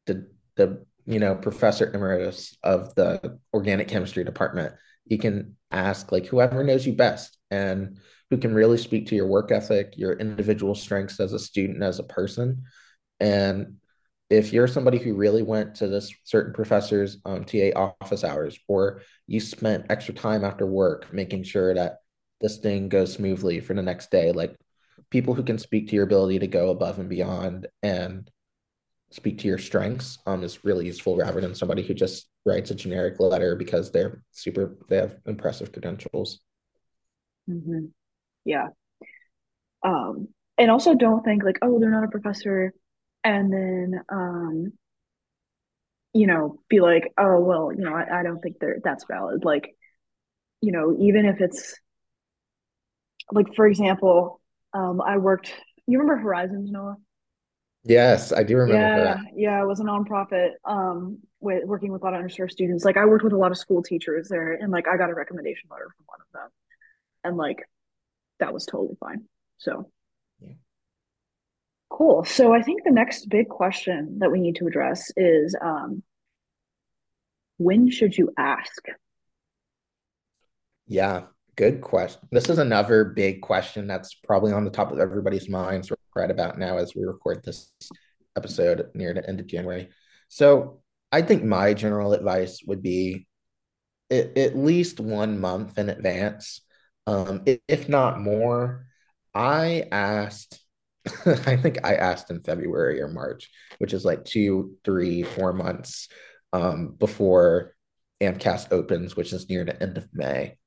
the 0.05 0.29
the 0.55 0.86
you 1.07 1.19
know, 1.19 1.35
professor 1.35 1.91
emeritus 1.91 2.55
of 2.63 2.93
the 2.95 3.39
organic 3.53 3.87
chemistry 3.87 4.23
department. 4.23 4.75
You 5.05 5.17
can 5.17 5.55
ask 5.71 6.11
like 6.11 6.27
whoever 6.27 6.63
knows 6.63 6.85
you 6.85 6.93
best. 6.93 7.37
and 7.49 7.97
who 8.29 8.37
can 8.37 8.53
really 8.53 8.77
speak 8.77 9.07
to 9.07 9.15
your 9.15 9.27
work 9.27 9.51
ethic, 9.51 9.93
your 9.95 10.13
individual 10.13 10.75
strengths 10.75 11.19
as 11.19 11.33
a 11.33 11.39
student, 11.39 11.81
as 11.81 11.99
a 11.99 12.03
person. 12.03 12.63
And 13.19 13.77
if 14.29 14.51
you're 14.51 14.67
somebody 14.67 14.97
who 14.97 15.15
really 15.15 15.43
went 15.43 15.75
to 15.75 15.87
this 15.87 16.13
certain 16.25 16.53
professor's 16.53 17.17
um, 17.23 17.45
TA 17.45 17.71
office 17.73 18.23
hours, 18.23 18.59
or 18.67 19.01
you 19.27 19.39
spent 19.39 19.85
extra 19.89 20.13
time 20.13 20.43
after 20.43 20.65
work 20.65 21.13
making 21.13 21.43
sure 21.43 21.73
that 21.73 21.99
this 22.41 22.57
thing 22.57 22.89
goes 22.89 23.13
smoothly 23.13 23.61
for 23.61 23.73
the 23.73 23.81
next 23.81 24.11
day, 24.11 24.33
like 24.33 24.55
people 25.09 25.33
who 25.33 25.43
can 25.43 25.57
speak 25.57 25.87
to 25.87 25.95
your 25.95 26.03
ability 26.03 26.39
to 26.39 26.47
go 26.47 26.69
above 26.69 26.99
and 26.99 27.09
beyond 27.09 27.67
and 27.81 28.29
speak 29.09 29.39
to 29.39 29.47
your 29.47 29.57
strengths 29.57 30.19
um, 30.25 30.43
is 30.43 30.63
really 30.65 30.85
useful 30.85 31.15
rather 31.15 31.39
than 31.39 31.55
somebody 31.55 31.81
who 31.81 31.93
just 31.93 32.27
writes 32.45 32.71
a 32.71 32.75
generic 32.75 33.19
letter 33.19 33.55
because 33.55 33.91
they're 33.91 34.21
super, 34.31 34.77
they 34.89 34.97
have 34.97 35.17
impressive 35.25 35.71
credentials. 35.71 36.39
Mm-hmm. 37.49 37.85
Yeah. 38.43 38.67
Um, 39.83 40.27
and 40.57 40.69
also 40.69 40.93
don't 40.95 41.23
think 41.23 41.43
like, 41.43 41.59
oh, 41.61 41.79
they're 41.79 41.89
not 41.89 42.03
a 42.03 42.09
professor 42.09 42.73
and 43.27 43.51
then 43.51 44.01
um 44.09 44.71
you 46.13 46.27
know 46.27 46.59
be 46.69 46.79
like 46.79 47.11
oh 47.17 47.39
well 47.39 47.71
you 47.73 47.83
know 47.83 47.93
I, 47.93 48.19
I 48.19 48.23
don't 48.23 48.39
think 48.39 48.57
they're 48.59 48.79
that's 48.83 49.05
valid 49.09 49.43
like 49.43 49.75
you 50.61 50.71
know 50.71 50.95
even 50.99 51.25
if 51.25 51.41
it's 51.41 51.75
like 53.31 53.53
for 53.55 53.67
example 53.67 54.41
um 54.73 55.01
I 55.01 55.17
worked 55.17 55.53
you 55.87 55.99
remember 55.99 56.21
Horizons 56.21 56.71
Noah 56.71 56.97
Yes, 57.88 58.32
I 58.34 58.44
do 58.44 58.58
remember 58.58 58.82
yeah 58.82 59.13
that. 59.15 59.25
yeah 59.36 59.62
it 59.62 59.65
was 59.65 59.79
a 59.79 59.84
nonprofit 59.84 60.51
um 60.65 61.20
with 61.39 61.63
working 61.65 61.91
with 61.91 62.01
a 62.01 62.06
lot 62.06 62.13
of 62.13 62.22
underserved 62.22 62.51
students 62.51 62.84
like 62.84 62.98
I 62.98 63.06
worked 63.06 63.24
with 63.24 63.34
a 63.34 63.38
lot 63.38 63.51
of 63.51 63.58
school 63.58 63.82
teachers 63.84 64.27
there 64.27 64.53
and 64.53 64.72
like 64.72 64.88
I 64.88 64.98
got 64.98 65.10
a 65.10 65.13
recommendation 65.13 65.70
letter 65.72 65.88
from 65.96 66.06
one 66.08 66.20
of 66.22 66.27
them 66.34 66.50
and 67.24 67.38
like 67.38 67.60
that 68.39 68.53
was 68.53 68.65
totally 68.65 68.96
fine 69.00 69.25
so 69.58 69.89
Yeah. 70.41 70.53
Cool. 71.89 72.25
So 72.25 72.53
I 72.53 72.62
think 72.62 72.84
the 72.84 72.91
next 72.91 73.29
big 73.29 73.48
question 73.48 74.20
that 74.20 74.32
we 74.32 74.39
need 74.39 74.58
to 74.58 74.67
address 74.67 75.12
is 75.15 75.56
um, 75.62 76.03
when 77.58 77.89
should 77.89 78.17
you 78.17 78.32
ask? 78.38 78.84
Yeah, 80.88 81.24
good 81.56 81.82
question. 81.82 82.22
This 82.32 82.50
is 82.50 82.60
another 82.60 83.06
big 83.06 83.41
question 83.41 83.88
that's 83.88 84.13
probably 84.13 84.51
on 84.51 84.63
the 84.63 84.70
top 84.72 84.91
of 84.91 85.00
everybody's 85.00 85.50
minds 85.50 85.91
right 86.17 86.31
about 86.31 86.57
now 86.57 86.77
as 86.77 86.95
we 86.95 87.03
record 87.03 87.43
this 87.43 87.71
episode 88.36 88.89
near 88.93 89.13
the 89.13 89.27
end 89.27 89.39
of 89.39 89.47
January. 89.47 89.89
So 90.27 90.81
I 91.12 91.21
think 91.21 91.43
my 91.43 91.74
general 91.74 92.13
advice 92.13 92.62
would 92.65 92.81
be 92.81 93.27
at, 94.09 94.57
least 94.57 95.00
one 95.00 95.39
month 95.39 95.77
in 95.77 95.89
advance, 95.89 96.62
um, 97.05 97.43
if 97.67 97.89
not 97.89 98.21
more. 98.21 98.86
I 99.33 99.86
asked, 99.91 100.59
I 101.25 101.57
think 101.57 101.86
I 101.86 101.95
asked 101.95 102.31
in 102.31 102.41
February 102.41 103.01
or 103.01 103.07
March, 103.07 103.50
which 103.79 103.93
is 103.93 104.05
like 104.05 104.25
two, 104.25 104.77
three, 104.83 105.24
four 105.24 105.53
months 105.53 106.07
um, 106.53 106.95
before 106.97 107.75
AMCAS 108.21 108.71
opens, 108.71 109.15
which 109.15 109.33
is 109.33 109.50
near 109.50 109.63
the 109.63 109.81
end 109.81 109.97
of 109.97 110.07
May. 110.13 110.57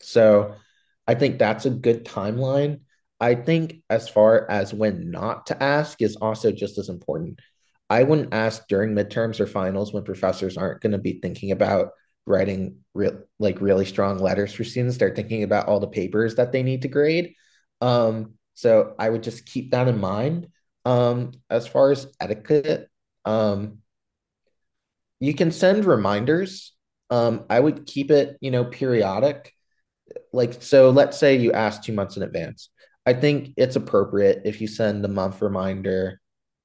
So 0.00 0.54
I 1.06 1.14
think 1.14 1.38
that's 1.38 1.66
a 1.66 1.70
good 1.70 2.04
timeline. 2.04 2.80
I 3.24 3.34
think 3.34 3.76
as 3.88 4.06
far 4.06 4.46
as 4.50 4.74
when 4.74 5.10
not 5.10 5.46
to 5.46 5.62
ask 5.62 6.02
is 6.02 6.14
also 6.16 6.52
just 6.52 6.76
as 6.76 6.90
important. 6.90 7.40
I 7.88 8.02
wouldn't 8.02 8.34
ask 8.34 8.68
during 8.68 8.94
midterms 8.94 9.40
or 9.40 9.46
finals 9.46 9.94
when 9.94 10.04
professors 10.04 10.58
aren't 10.58 10.82
going 10.82 10.92
to 10.92 10.98
be 10.98 11.20
thinking 11.22 11.50
about 11.50 11.92
writing 12.26 12.80
like 13.38 13.62
really 13.62 13.86
strong 13.86 14.18
letters 14.18 14.52
for 14.52 14.62
students. 14.62 14.98
They're 14.98 15.14
thinking 15.14 15.42
about 15.42 15.68
all 15.68 15.80
the 15.80 15.86
papers 15.86 16.34
that 16.34 16.52
they 16.52 16.62
need 16.62 16.82
to 16.82 16.88
grade. 16.88 17.32
Um, 17.80 18.34
so 18.52 18.94
I 18.98 19.08
would 19.08 19.22
just 19.22 19.46
keep 19.46 19.70
that 19.70 19.88
in 19.88 19.98
mind. 19.98 20.48
Um, 20.84 21.32
as 21.48 21.66
far 21.66 21.92
as 21.92 22.06
etiquette, 22.20 22.90
um, 23.24 23.78
you 25.18 25.32
can 25.32 25.50
send 25.50 25.86
reminders. 25.86 26.74
Um, 27.08 27.46
I 27.48 27.58
would 27.58 27.86
keep 27.86 28.10
it, 28.10 28.36
you 28.42 28.50
know, 28.50 28.66
periodic 28.66 29.50
like 30.32 30.62
so 30.62 30.90
let's 30.90 31.16
say 31.16 31.36
you 31.36 31.52
ask 31.52 31.82
two 31.82 31.92
months 31.92 32.16
in 32.16 32.22
advance 32.22 32.68
i 33.06 33.12
think 33.12 33.52
it's 33.56 33.76
appropriate 33.76 34.42
if 34.44 34.60
you 34.60 34.66
send 34.66 35.04
a 35.04 35.08
month 35.08 35.42
reminder 35.42 36.20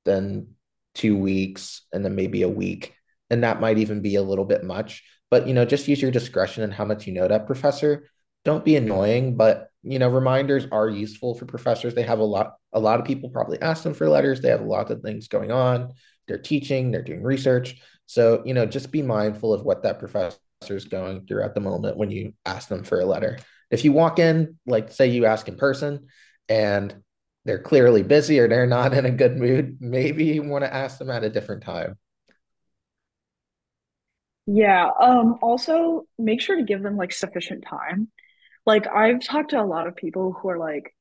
then 0.05 0.47
two 0.95 1.17
weeks 1.17 1.85
and 1.93 2.03
then 2.03 2.15
maybe 2.15 2.41
a 2.41 2.49
week 2.49 2.93
and 3.29 3.43
that 3.43 3.61
might 3.61 3.77
even 3.77 4.01
be 4.01 4.15
a 4.15 4.21
little 4.21 4.45
bit 4.45 4.63
much. 4.63 5.03
But 5.29 5.47
you 5.47 5.53
know 5.53 5.65
just 5.65 5.87
use 5.87 6.01
your 6.01 6.11
discretion 6.11 6.63
and 6.63 6.73
how 6.73 6.85
much 6.85 7.05
you 7.07 7.13
know 7.13 7.27
that 7.27 7.45
professor. 7.45 8.07
Don't 8.45 8.65
be 8.65 8.75
annoying 8.75 9.37
but 9.37 9.67
you 9.83 9.99
know 9.99 10.09
reminders 10.09 10.65
are 10.71 10.89
useful 10.89 11.35
for 11.35 11.45
professors. 11.45 11.93
They 11.93 12.03
have 12.03 12.19
a 12.19 12.23
lot 12.23 12.55
a 12.73 12.79
lot 12.79 12.99
of 12.99 13.05
people 13.05 13.29
probably 13.29 13.61
ask 13.61 13.83
them 13.83 13.93
for 13.93 14.09
letters. 14.09 14.41
They 14.41 14.49
have 14.49 14.61
a 14.61 14.65
lot 14.65 14.89
of 14.89 15.01
things 15.01 15.27
going 15.27 15.51
on. 15.51 15.93
They're 16.27 16.37
teaching 16.37 16.91
they're 16.91 17.03
doing 17.03 17.23
research. 17.23 17.79
So 18.07 18.41
you 18.45 18.53
know 18.53 18.65
just 18.65 18.91
be 18.91 19.01
mindful 19.01 19.53
of 19.53 19.63
what 19.63 19.83
that 19.83 19.99
professor 19.99 20.37
is 20.67 20.85
going 20.85 21.27
through 21.27 21.43
at 21.43 21.53
the 21.53 21.61
moment 21.61 21.97
when 21.97 22.11
you 22.11 22.33
ask 22.45 22.67
them 22.67 22.83
for 22.83 22.99
a 22.99 23.05
letter. 23.05 23.37
If 23.69 23.85
you 23.85 23.91
walk 23.91 24.17
in, 24.17 24.57
like 24.65 24.91
say 24.91 25.07
you 25.07 25.25
ask 25.25 25.47
in 25.47 25.55
person 25.55 26.07
and 26.49 26.95
they're 27.45 27.61
clearly 27.61 28.03
busy 28.03 28.39
or 28.39 28.47
they're 28.47 28.67
not 28.67 28.93
in 28.93 29.05
a 29.05 29.11
good 29.11 29.37
mood, 29.37 29.77
maybe 29.79 30.25
you 30.25 30.43
want 30.43 30.63
to 30.65 30.73
ask 30.73 30.97
them 30.97 31.09
at 31.09 31.23
a 31.23 31.29
different 31.29 31.63
time. 31.63 31.97
Yeah. 34.45 34.89
Um, 34.99 35.37
also 35.41 36.07
make 36.17 36.41
sure 36.41 36.57
to 36.57 36.63
give 36.63 36.81
them 36.81 36.97
like 36.97 37.13
sufficient 37.13 37.63
time. 37.63 38.09
Like 38.65 38.87
I've 38.87 39.23
talked 39.23 39.51
to 39.51 39.61
a 39.61 39.63
lot 39.63 39.87
of 39.87 39.95
people 39.95 40.33
who 40.33 40.49
are 40.49 40.57
like, 40.57 40.93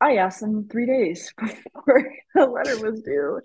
I 0.00 0.16
asked 0.16 0.40
them 0.40 0.68
three 0.68 0.86
days 0.86 1.32
before 1.40 2.12
the 2.34 2.46
letter 2.46 2.78
was 2.78 3.02
due. 3.02 3.40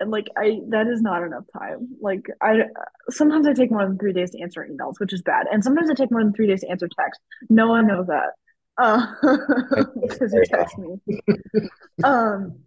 And 0.00 0.10
like 0.10 0.26
I 0.36 0.60
that 0.70 0.86
is 0.86 1.00
not 1.00 1.22
enough 1.22 1.44
time. 1.56 1.96
Like 2.00 2.26
I 2.42 2.62
sometimes 3.10 3.46
I 3.46 3.52
take 3.52 3.70
more 3.70 3.86
than 3.86 3.98
three 3.98 4.12
days 4.12 4.30
to 4.32 4.40
answer 4.40 4.66
emails, 4.68 4.94
which 4.98 5.12
is 5.12 5.22
bad. 5.22 5.46
And 5.50 5.62
sometimes 5.62 5.90
I 5.90 5.94
take 5.94 6.10
more 6.10 6.22
than 6.22 6.32
three 6.32 6.46
days 6.46 6.60
to 6.62 6.70
answer 6.70 6.88
text. 6.88 7.20
No 7.48 7.68
one 7.68 7.86
knows 7.86 8.06
that. 8.08 8.32
Uh 8.82 9.06
because 10.02 10.32
you 10.32 10.44
text 10.44 10.76
me. 10.78 11.00
Um 12.02 12.58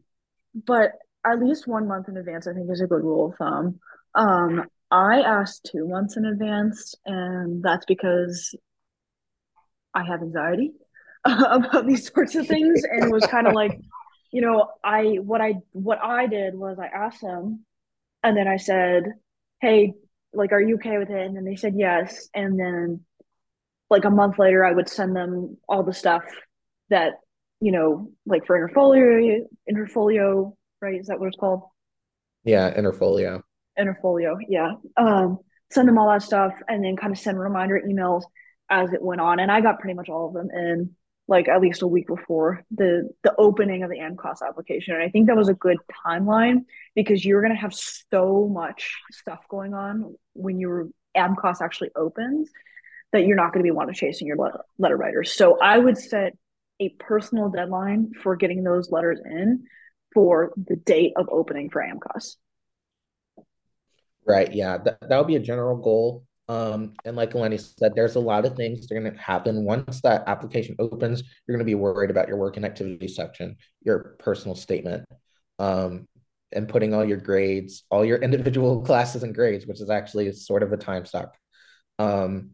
but 0.66 0.92
at 1.26 1.40
least 1.40 1.68
one 1.68 1.88
month 1.88 2.08
in 2.08 2.16
advance, 2.16 2.48
I 2.48 2.54
think 2.54 2.72
is 2.72 2.80
a 2.82 2.88
good 2.88 3.04
rule 3.04 3.32
of 3.32 3.38
thumb. 3.38 3.80
Um 4.14 4.64
I 4.92 5.22
asked 5.22 5.70
two 5.70 5.88
months 5.88 6.16
in 6.16 6.26
advance, 6.26 6.96
and 7.06 7.62
that's 7.62 7.86
because 7.86 8.56
I 9.94 10.04
have 10.04 10.22
anxiety 10.22 10.72
about 11.26 11.88
these 11.88 12.12
sorts 12.14 12.36
of 12.36 12.48
things 12.48 12.84
and 12.84 13.06
it 13.06 13.12
was 13.12 13.26
kind 13.26 13.48
of 13.48 13.54
like 13.54 13.78
you 14.32 14.42
know, 14.42 14.70
I 14.84 15.18
what 15.22 15.42
I 15.42 15.56
what 15.72 16.00
I 16.04 16.28
did 16.28 16.56
was 16.56 16.78
I 16.78 16.88
asked 16.88 17.22
them 17.22 17.66
and 18.22 18.36
then 18.36 18.48
I 18.48 18.58
said, 18.58 19.04
"Hey, 19.62 19.94
like 20.34 20.52
are 20.52 20.62
you 20.62 20.76
okay 20.76 20.98
with 20.98 21.10
it?" 21.10 21.26
And 21.26 21.36
then 21.38 21.46
they 21.46 21.56
said 21.56 21.74
yes. 21.78 22.28
And 22.34 22.60
then 22.60 23.06
like 23.90 24.06
a 24.06 24.10
month 24.10 24.40
later 24.40 24.66
I 24.66 24.72
would 24.72 24.90
send 24.90 25.16
them 25.16 25.58
all 25.68 25.84
the 25.84 25.94
stuff 25.94 26.24
that, 26.90 27.14
you 27.60 27.72
know, 27.72 28.12
like 28.26 28.46
for 28.46 28.60
interfolio 28.60 29.40
interfolio, 29.70 30.56
right? 30.82 31.00
Is 31.00 31.08
that 31.08 31.20
what 31.20 31.28
it's 31.28 31.38
called? 31.38 31.64
Yeah, 32.44 32.74
interfolio. 32.74 33.42
Interfolio, 33.80 34.38
yeah. 34.48 34.74
Um 34.98 35.40
send 35.72 35.88
them 35.88 35.98
all 35.98 36.10
that 36.10 36.22
stuff 36.22 36.54
and 36.68 36.84
then 36.84 36.96
kind 36.96 37.12
of 37.12 37.20
send 37.20 37.40
reminder 37.40 37.82
emails 37.86 38.24
as 38.70 38.94
it 38.94 39.02
went 39.02 39.22
on 39.22 39.40
and 39.40 39.52
I 39.52 39.62
got 39.62 39.80
pretty 39.80 39.96
much 39.96 40.10
all 40.10 40.28
of 40.28 40.34
them 40.34 40.50
in 40.52 40.96
like 41.28 41.48
at 41.48 41.60
least 41.60 41.82
a 41.82 41.88
week 41.88 42.08
before 42.08 42.64
the 42.72 43.10
the 43.24 43.34
opening 43.38 43.84
of 43.84 43.90
the 43.90 43.98
AMCAS 43.98 44.48
application. 44.48 44.94
And 44.94 45.04
I 45.04 45.10
think 45.10 45.28
that 45.28 45.36
was 45.36 45.50
a 45.50 45.54
good 45.54 45.78
timeline 46.06 46.66
because 46.94 47.26
you're 47.26 47.42
gonna 47.42 47.56
have 47.56 47.74
so 47.74 48.48
much 48.48 48.94
stuff 49.12 49.40
going 49.50 49.74
on 49.74 50.16
when 50.34 50.60
your 50.60 50.90
AMCAS 51.18 51.62
actually 51.62 51.90
opens 51.96 52.50
that 53.12 53.26
you're 53.26 53.36
not 53.36 53.54
gonna 53.54 53.64
be 53.64 53.72
wanting 53.72 53.94
to 53.94 54.00
chasing 54.00 54.28
your 54.28 54.38
letter, 54.38 54.62
letter 54.78 54.98
writers. 54.98 55.34
So 55.34 55.58
I 55.60 55.78
would 55.78 55.98
set 55.98 56.34
a 56.80 56.90
personal 57.00 57.50
deadline 57.50 58.12
for 58.22 58.36
getting 58.36 58.64
those 58.64 58.92
letters 58.92 59.20
in 59.24 59.66
for 60.14 60.54
the 60.58 60.76
date 60.76 61.14
of 61.16 61.28
opening 61.32 61.70
for 61.70 61.82
AMCAS. 61.82 62.36
Right. 64.26 64.54
Yeah. 64.54 64.78
That, 64.78 64.98
that 65.08 65.18
would 65.18 65.28
be 65.28 65.36
a 65.36 65.42
general 65.42 65.78
goal. 65.78 66.26
Um, 66.48 66.94
and 67.04 67.16
like 67.16 67.32
Eleni 67.32 67.60
said, 67.60 67.94
there's 67.96 68.16
a 68.16 68.20
lot 68.20 68.46
of 68.46 68.56
things 68.56 68.88
that 68.88 68.96
are 68.96 69.02
going 69.02 69.14
to 69.14 69.20
happen 69.20 69.66
once 69.66 70.02
that 70.02 70.24
application 70.28 70.76
opens. 70.80 71.22
You're 71.22 71.58
going 71.58 71.66
to 71.66 71.70
be 71.70 71.76
worried 71.76 72.12
about 72.12 72.28
your 72.28 72.38
work 72.38 72.56
and 72.56 72.66
activity 72.66 73.08
section, 73.08 73.58
your 73.82 74.16
personal 74.20 74.56
statement, 74.56 75.06
um, 75.60 76.08
and 76.52 76.70
putting 76.70 76.94
all 76.94 77.04
your 77.04 77.18
grades, 77.18 77.84
all 77.90 78.06
your 78.06 78.20
individual 78.20 78.82
classes 78.86 79.24
and 79.24 79.34
grades, 79.34 79.66
which 79.66 79.82
is 79.82 79.90
actually 79.90 80.32
sort 80.34 80.64
of 80.64 80.72
a 80.72 80.78
time 80.78 81.06
suck. 81.06 81.36
Um, 81.98 82.52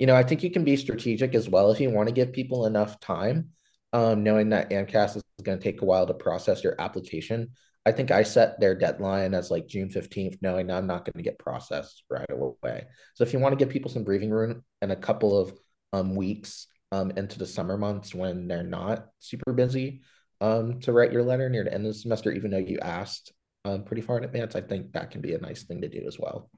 you 0.00 0.06
know, 0.06 0.16
I 0.16 0.22
think 0.22 0.42
you 0.42 0.50
can 0.50 0.64
be 0.64 0.76
strategic 0.76 1.34
as 1.34 1.48
well 1.48 1.70
if 1.70 1.78
you 1.78 1.90
want 1.90 2.08
to 2.08 2.14
give 2.14 2.32
people 2.32 2.64
enough 2.64 2.98
time, 3.00 3.50
um, 3.92 4.22
knowing 4.22 4.48
that 4.48 4.70
AMCAS 4.70 5.16
is 5.16 5.22
going 5.42 5.58
to 5.58 5.62
take 5.62 5.82
a 5.82 5.84
while 5.84 6.06
to 6.06 6.14
process 6.14 6.64
your 6.64 6.74
application. 6.80 7.50
I 7.84 7.92
think 7.92 8.10
I 8.10 8.22
set 8.22 8.58
their 8.58 8.74
deadline 8.74 9.34
as 9.34 9.50
like 9.50 9.68
June 9.68 9.90
15th, 9.90 10.38
knowing 10.40 10.70
I'm 10.70 10.86
not 10.86 11.04
going 11.04 11.22
to 11.22 11.22
get 11.22 11.38
processed 11.38 12.02
right 12.08 12.30
away. 12.30 12.86
So 13.14 13.24
if 13.24 13.34
you 13.34 13.40
want 13.40 13.52
to 13.52 13.62
give 13.62 13.72
people 13.72 13.90
some 13.90 14.04
breathing 14.04 14.30
room 14.30 14.64
and 14.80 14.90
a 14.90 14.96
couple 14.96 15.38
of 15.38 15.52
um, 15.92 16.16
weeks 16.16 16.66
um, 16.92 17.10
into 17.12 17.38
the 17.38 17.46
summer 17.46 17.76
months 17.76 18.14
when 18.14 18.48
they're 18.48 18.62
not 18.62 19.06
super 19.18 19.52
busy 19.52 20.00
um, 20.40 20.80
to 20.80 20.92
write 20.92 21.12
your 21.12 21.22
letter 21.22 21.50
near 21.50 21.64
the 21.64 21.74
end 21.74 21.84
of 21.84 21.92
the 21.92 21.98
semester, 21.98 22.32
even 22.32 22.50
though 22.50 22.56
you 22.56 22.78
asked 22.80 23.34
um, 23.66 23.84
pretty 23.84 24.00
far 24.00 24.16
in 24.16 24.24
advance, 24.24 24.56
I 24.56 24.62
think 24.62 24.92
that 24.92 25.10
can 25.10 25.20
be 25.20 25.34
a 25.34 25.38
nice 25.38 25.64
thing 25.64 25.82
to 25.82 25.88
do 25.90 26.04
as 26.06 26.18
well. 26.18 26.50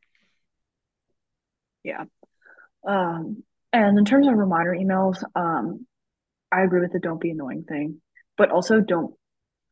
Yeah. 1.82 2.04
Um, 2.86 3.42
and 3.72 3.98
in 3.98 4.04
terms 4.04 4.26
of 4.26 4.34
reminder 4.34 4.72
emails, 4.72 5.22
um, 5.34 5.86
I 6.50 6.62
agree 6.62 6.80
with 6.80 6.92
the 6.92 6.98
don't 6.98 7.20
be 7.20 7.30
annoying 7.30 7.64
thing, 7.64 8.00
but 8.36 8.50
also 8.50 8.80
don't 8.80 9.14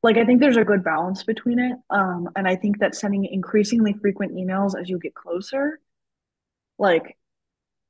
like 0.03 0.17
I 0.17 0.25
think 0.25 0.41
there's 0.41 0.57
a 0.57 0.65
good 0.65 0.83
balance 0.83 1.25
between 1.25 1.59
it. 1.59 1.77
Um, 1.91 2.31
and 2.35 2.49
I 2.49 2.57
think 2.57 2.79
that 2.79 2.95
sending 2.95 3.27
increasingly 3.27 3.95
frequent 4.01 4.35
emails 4.35 4.79
as 4.81 4.89
you 4.89 4.99
get 4.99 5.15
closer, 5.15 5.79
like 6.79 7.19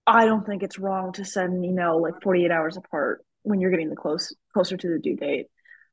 I 0.07 0.25
don't 0.25 0.45
think 0.45 0.63
it's 0.63 0.79
wrong 0.79 1.13
to 1.13 1.25
send 1.25 1.53
an 1.53 1.65
email 1.65 2.03
like 2.03 2.21
48 2.23 2.51
hours 2.51 2.77
apart 2.77 3.25
when 3.43 3.61
you're 3.61 3.71
getting 3.71 3.91
the 3.91 3.97
close 3.97 4.35
closer 4.53 4.77
to 4.77 4.89
the 4.89 4.99
due 4.99 5.17
date. 5.17 5.47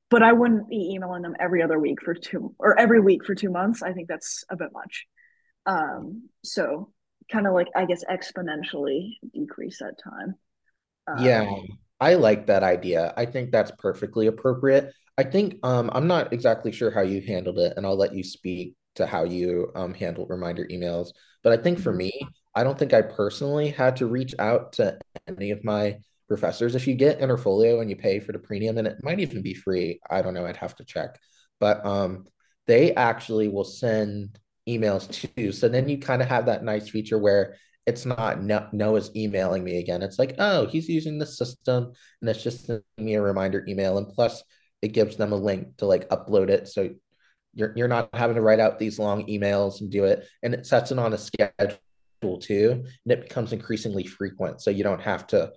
But 0.10 0.24
I 0.24 0.34
wouldn't 0.34 0.69
be 0.69 0.93
emailing 0.93 1.22
them 1.22 1.36
every 1.39 1.62
other 1.62 1.77
week 1.77 2.01
for 2.01 2.15
two 2.15 2.55
or 2.57 2.79
every 2.79 3.01
week 3.01 3.25
for 3.25 3.36
two 3.36 3.51
months. 3.51 3.84
I 3.84 3.91
think 3.91 4.07
that's 4.07 4.43
a 4.50 4.55
bit 4.55 4.69
much. 4.72 5.05
Um, 5.65 6.29
so 6.43 6.93
kind 7.31 7.48
of 7.48 7.53
like 7.53 7.67
I 7.75 7.86
guess 7.86 8.03
exponentially 8.05 9.13
decrease 9.34 9.79
that 9.79 9.96
time. 10.03 10.36
Um, 11.07 11.24
yeah, 11.25 11.51
I 12.00 12.15
like 12.15 12.48
that 12.48 12.63
idea. 12.63 13.13
I 13.17 13.25
think 13.25 13.51
that's 13.51 13.72
perfectly 13.79 14.27
appropriate. 14.27 14.93
I 15.17 15.24
think 15.24 15.57
um, 15.63 15.89
I'm 15.93 16.07
not 16.07 16.31
exactly 16.31 16.72
sure 16.72 16.91
how 16.91 17.01
you 17.01 17.22
handled 17.22 17.60
it, 17.60 17.74
and 17.75 17.86
I'll 17.86 17.98
let 17.98 18.13
you 18.13 18.24
speak 18.24 18.75
to 18.96 19.05
how 19.05 19.24
you 19.24 19.72
um, 19.75 19.93
handle 19.93 20.27
reminder 20.27 20.67
emails. 20.72 21.10
But 21.43 21.53
I 21.53 21.62
think 21.62 21.79
for 21.79 21.91
mm-hmm. 21.91 21.98
me, 21.98 22.27
I 22.55 22.63
don't 22.63 22.77
think 22.77 22.93
I 22.93 23.01
personally 23.01 23.69
had 23.69 23.96
to 23.98 24.07
reach 24.07 24.36
out 24.39 24.74
to 24.74 24.98
any 25.27 25.51
of 25.51 25.63
my 25.63 25.98
professors. 26.27 26.75
If 26.75 26.88
you 26.88 26.96
get 26.96 27.19
Interfolio 27.19 27.81
and 27.81 27.89
you 27.89 27.96
pay 27.96 28.19
for 28.19 28.31
the 28.31 28.39
premium, 28.39 28.77
and 28.77 28.88
it 28.88 28.98
might 29.03 29.19
even 29.19 29.41
be 29.41 29.53
free, 29.53 30.00
I 30.10 30.22
don't 30.22 30.34
know, 30.34 30.46
I'd 30.46 30.57
have 30.57 30.75
to 30.75 30.86
check. 30.86 31.19
But 31.60 31.86
um, 31.86 32.25
they 32.67 32.93
actually 32.93 33.48
will 33.48 33.63
send 33.63 34.38
emails 34.67 35.09
too. 35.36 35.51
So 35.51 35.67
then 35.67 35.89
you 35.89 35.97
kind 35.97 36.21
of 36.21 36.27
have 36.27 36.45
that 36.47 36.63
nice 36.63 36.89
feature 36.89 37.17
where 37.17 37.55
it's 37.88 38.05
not 38.05 38.43
Noah's 38.74 39.12
emailing 39.15 39.63
me 39.63 39.79
again. 39.79 40.03
It's 40.03 40.19
like, 40.19 40.36
oh, 40.39 40.67
he's 40.67 40.89
using 40.89 41.17
the 41.17 41.25
system, 41.25 41.93
and 42.21 42.29
it's 42.29 42.43
just 42.43 42.65
sending 42.65 42.83
me 42.97 43.15
a 43.15 43.21
reminder 43.21 43.63
email. 43.67 43.97
And 43.97 44.09
plus, 44.09 44.43
it 44.81 44.89
gives 44.89 45.15
them 45.15 45.31
a 45.31 45.38
link 45.38 45.77
to 45.77 45.86
like 45.86 46.09
upload 46.09 46.50
it, 46.50 46.67
so 46.67 46.89
you're 47.53 47.74
you're 47.75 47.88
not 47.88 48.09
having 48.13 48.36
to 48.36 48.41
write 48.41 48.59
out 48.59 48.77
these 48.77 49.00
long 49.00 49.25
emails 49.27 49.79
and 49.79 49.89
do 49.89 50.03
it. 50.03 50.27
And 50.43 50.53
it 50.53 50.65
sets 50.65 50.91
it 50.91 51.00
on 51.00 51.13
a 51.13 51.17
schedule 51.17 52.39
too, 52.39 52.83
and 53.05 53.12
it 53.12 53.21
becomes 53.21 53.53
increasingly 53.53 54.05
frequent. 54.05 54.62
So 54.62 54.69
you 54.69 54.83
don't 54.83 55.01
have 55.01 55.25
to. 55.27 55.53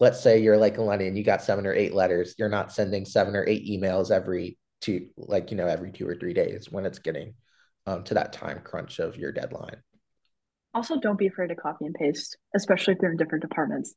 Let's 0.00 0.20
say 0.20 0.40
you're 0.40 0.58
like 0.58 0.78
Lenny 0.78 1.08
and 1.08 1.16
you 1.16 1.24
got 1.24 1.42
seven 1.42 1.66
or 1.66 1.74
eight 1.74 1.94
letters. 1.94 2.34
You're 2.38 2.48
not 2.48 2.72
sending 2.72 3.04
seven 3.04 3.34
or 3.34 3.46
eight 3.48 3.66
emails 3.68 4.10
every 4.10 4.58
two, 4.80 5.08
like 5.16 5.50
you 5.50 5.56
know, 5.56 5.66
every 5.66 5.92
two 5.92 6.08
or 6.08 6.16
three 6.16 6.34
days 6.34 6.70
when 6.70 6.86
it's 6.86 6.98
getting 6.98 7.34
um, 7.88 8.04
to 8.04 8.14
that 8.14 8.32
time 8.32 8.60
crunch 8.62 8.98
of 8.98 9.16
your 9.16 9.32
deadline. 9.32 9.76
Also, 10.74 11.00
don't 11.00 11.18
be 11.18 11.26
afraid 11.26 11.48
to 11.48 11.56
copy 11.56 11.86
and 11.86 11.94
paste, 11.94 12.36
especially 12.54 12.92
if 12.92 13.00
they're 13.00 13.10
in 13.10 13.16
different 13.16 13.42
departments. 13.42 13.94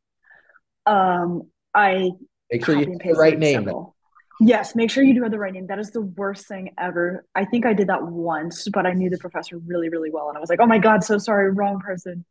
Um, 0.86 1.44
I 1.76 2.12
make 2.52 2.66
sure 2.66 2.76
you 2.76 2.88
have 2.92 3.00
the 3.00 3.20
right 3.20 3.38
name. 3.38 3.66
Several. 3.66 3.96
Yes, 4.40 4.74
make 4.74 4.90
sure 4.90 5.04
you 5.04 5.14
do 5.14 5.22
have 5.22 5.32
the 5.32 5.38
right 5.38 5.54
name. 5.54 5.68
That 5.68 5.78
is 5.78 5.92
the 5.92 6.02
worst 6.02 6.48
thing 6.48 6.74
ever. 6.80 7.26
I 7.36 7.46
think 7.46 7.66
I 7.66 7.74
did 7.74 7.88
that 7.88 8.04
once, 8.04 8.68
but 8.70 8.88
I 8.88 8.94
knew 8.94 9.10
the 9.10 9.20
professor 9.20 9.58
really, 9.60 9.90
really 9.90 10.10
well, 10.10 10.30
and 10.30 10.38
I 10.38 10.40
was 10.40 10.50
like, 10.50 10.62
"Oh 10.62 10.66
my 10.66 10.80
god, 10.80 11.04
so 11.04 11.18
sorry, 11.18 11.52
wrong 11.52 11.80
person." 11.80 12.26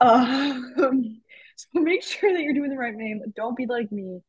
Um, 0.00 0.74
so 1.56 1.80
make 1.80 2.02
sure 2.02 2.32
that 2.32 2.42
you're 2.42 2.54
doing 2.54 2.70
the 2.70 2.76
right 2.76 2.94
name. 2.94 3.22
Don't 3.34 3.56
be 3.56 3.66
like 3.66 3.90
me, 3.92 4.20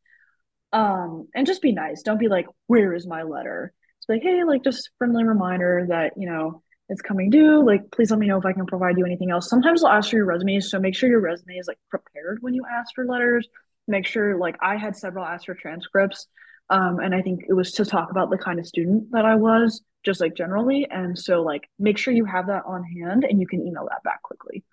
um, 0.71 1.27
and 1.33 1.47
just 1.47 1.63
be 1.63 1.71
nice. 1.71 2.03
Don't 2.03 2.19
be 2.19 2.29
like, 2.29 2.45
"Where 2.67 2.93
is 2.93 3.07
my 3.07 3.23
letter?" 3.23 3.73
Like, 4.09 4.23
hey, 4.23 4.43
like 4.43 4.63
just 4.63 4.89
friendly 4.97 5.23
reminder 5.23 5.85
that, 5.89 6.13
you 6.17 6.27
know, 6.27 6.63
it's 6.89 7.01
coming 7.01 7.29
due. 7.29 7.63
Like, 7.63 7.91
please 7.91 8.09
let 8.09 8.19
me 8.19 8.27
know 8.27 8.37
if 8.37 8.45
I 8.45 8.53
can 8.53 8.65
provide 8.65 8.97
you 8.97 9.05
anything 9.05 9.29
else. 9.29 9.49
Sometimes 9.49 9.81
they'll 9.81 9.91
ask 9.91 10.09
for 10.09 10.15
your 10.15 10.25
resumes. 10.25 10.71
So 10.71 10.79
make 10.79 10.95
sure 10.95 11.07
your 11.07 11.21
resume 11.21 11.53
is 11.53 11.67
like 11.67 11.77
prepared 11.89 12.39
when 12.41 12.53
you 12.55 12.63
ask 12.69 12.93
for 12.95 13.05
letters. 13.05 13.47
Make 13.87 14.05
sure, 14.05 14.37
like, 14.37 14.55
I 14.61 14.75
had 14.75 14.95
several 14.95 15.25
ask 15.25 15.45
for 15.45 15.55
transcripts. 15.55 16.27
Um, 16.69 16.99
and 16.99 17.15
I 17.15 17.23
think 17.23 17.45
it 17.49 17.53
was 17.53 17.71
to 17.73 17.85
talk 17.85 18.11
about 18.11 18.29
the 18.29 18.37
kind 18.37 18.59
of 18.59 18.67
student 18.67 19.11
that 19.11 19.25
I 19.25 19.35
was, 19.35 19.81
just 20.05 20.21
like 20.21 20.35
generally. 20.35 20.87
And 20.89 21.17
so, 21.17 21.41
like, 21.41 21.67
make 21.79 21.97
sure 21.97 22.13
you 22.13 22.25
have 22.25 22.47
that 22.47 22.63
on 22.67 22.83
hand 22.83 23.23
and 23.23 23.39
you 23.39 23.47
can 23.47 23.65
email 23.65 23.87
that 23.89 24.03
back 24.03 24.21
quickly. 24.21 24.63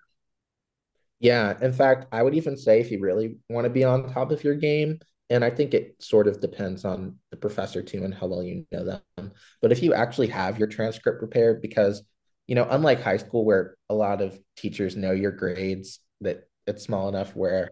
Yeah. 1.19 1.57
In 1.59 1.73
fact, 1.73 2.05
I 2.11 2.21
would 2.21 2.35
even 2.35 2.57
say 2.57 2.79
if 2.79 2.91
you 2.91 2.99
really 2.99 3.37
want 3.49 3.65
to 3.65 3.71
be 3.71 3.83
on 3.83 4.13
top 4.13 4.31
of 4.31 4.43
your 4.43 4.53
game, 4.53 4.99
and 5.29 5.43
I 5.43 5.49
think 5.49 5.73
it 5.73 5.95
sort 5.99 6.27
of 6.27 6.39
depends 6.39 6.85
on 6.85 7.15
the 7.31 7.37
professor 7.37 7.81
too 7.81 8.03
and 8.03 8.13
how 8.13 8.27
well 8.27 8.43
you 8.43 8.65
know 8.71 8.85
them. 8.85 9.31
But 9.61 9.71
if 9.71 9.83
you 9.83 9.93
actually 9.93 10.27
have 10.27 10.57
your 10.57 10.67
transcript 10.67 11.19
prepared, 11.19 11.61
because 11.61 12.03
you 12.47 12.55
know, 12.55 12.67
unlike 12.69 13.01
high 13.01 13.17
school 13.17 13.43
where 13.43 13.75
a 13.89 13.93
lot 13.93 14.21
of 14.21 14.39
teachers 14.55 14.95
know 14.95 15.11
your 15.11 15.31
grades, 15.31 15.99
that 16.21 16.47
it's 16.65 16.83
small 16.83 17.09
enough 17.09 17.35
where 17.35 17.71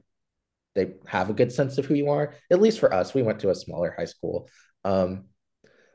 they 0.76 0.96
have 1.08 1.30
a 1.30 1.34
good 1.34 1.52
sense 1.52 1.78
of 1.78 1.86
who 1.86 1.94
you 1.94 2.10
are. 2.10 2.34
At 2.52 2.62
least 2.62 2.80
for 2.80 2.94
us, 2.94 3.14
we 3.14 3.24
went 3.24 3.40
to 3.40 3.50
a 3.50 3.56
smaller 3.56 3.96
high 3.98 4.06
school. 4.06 4.50
Um, 4.84 5.26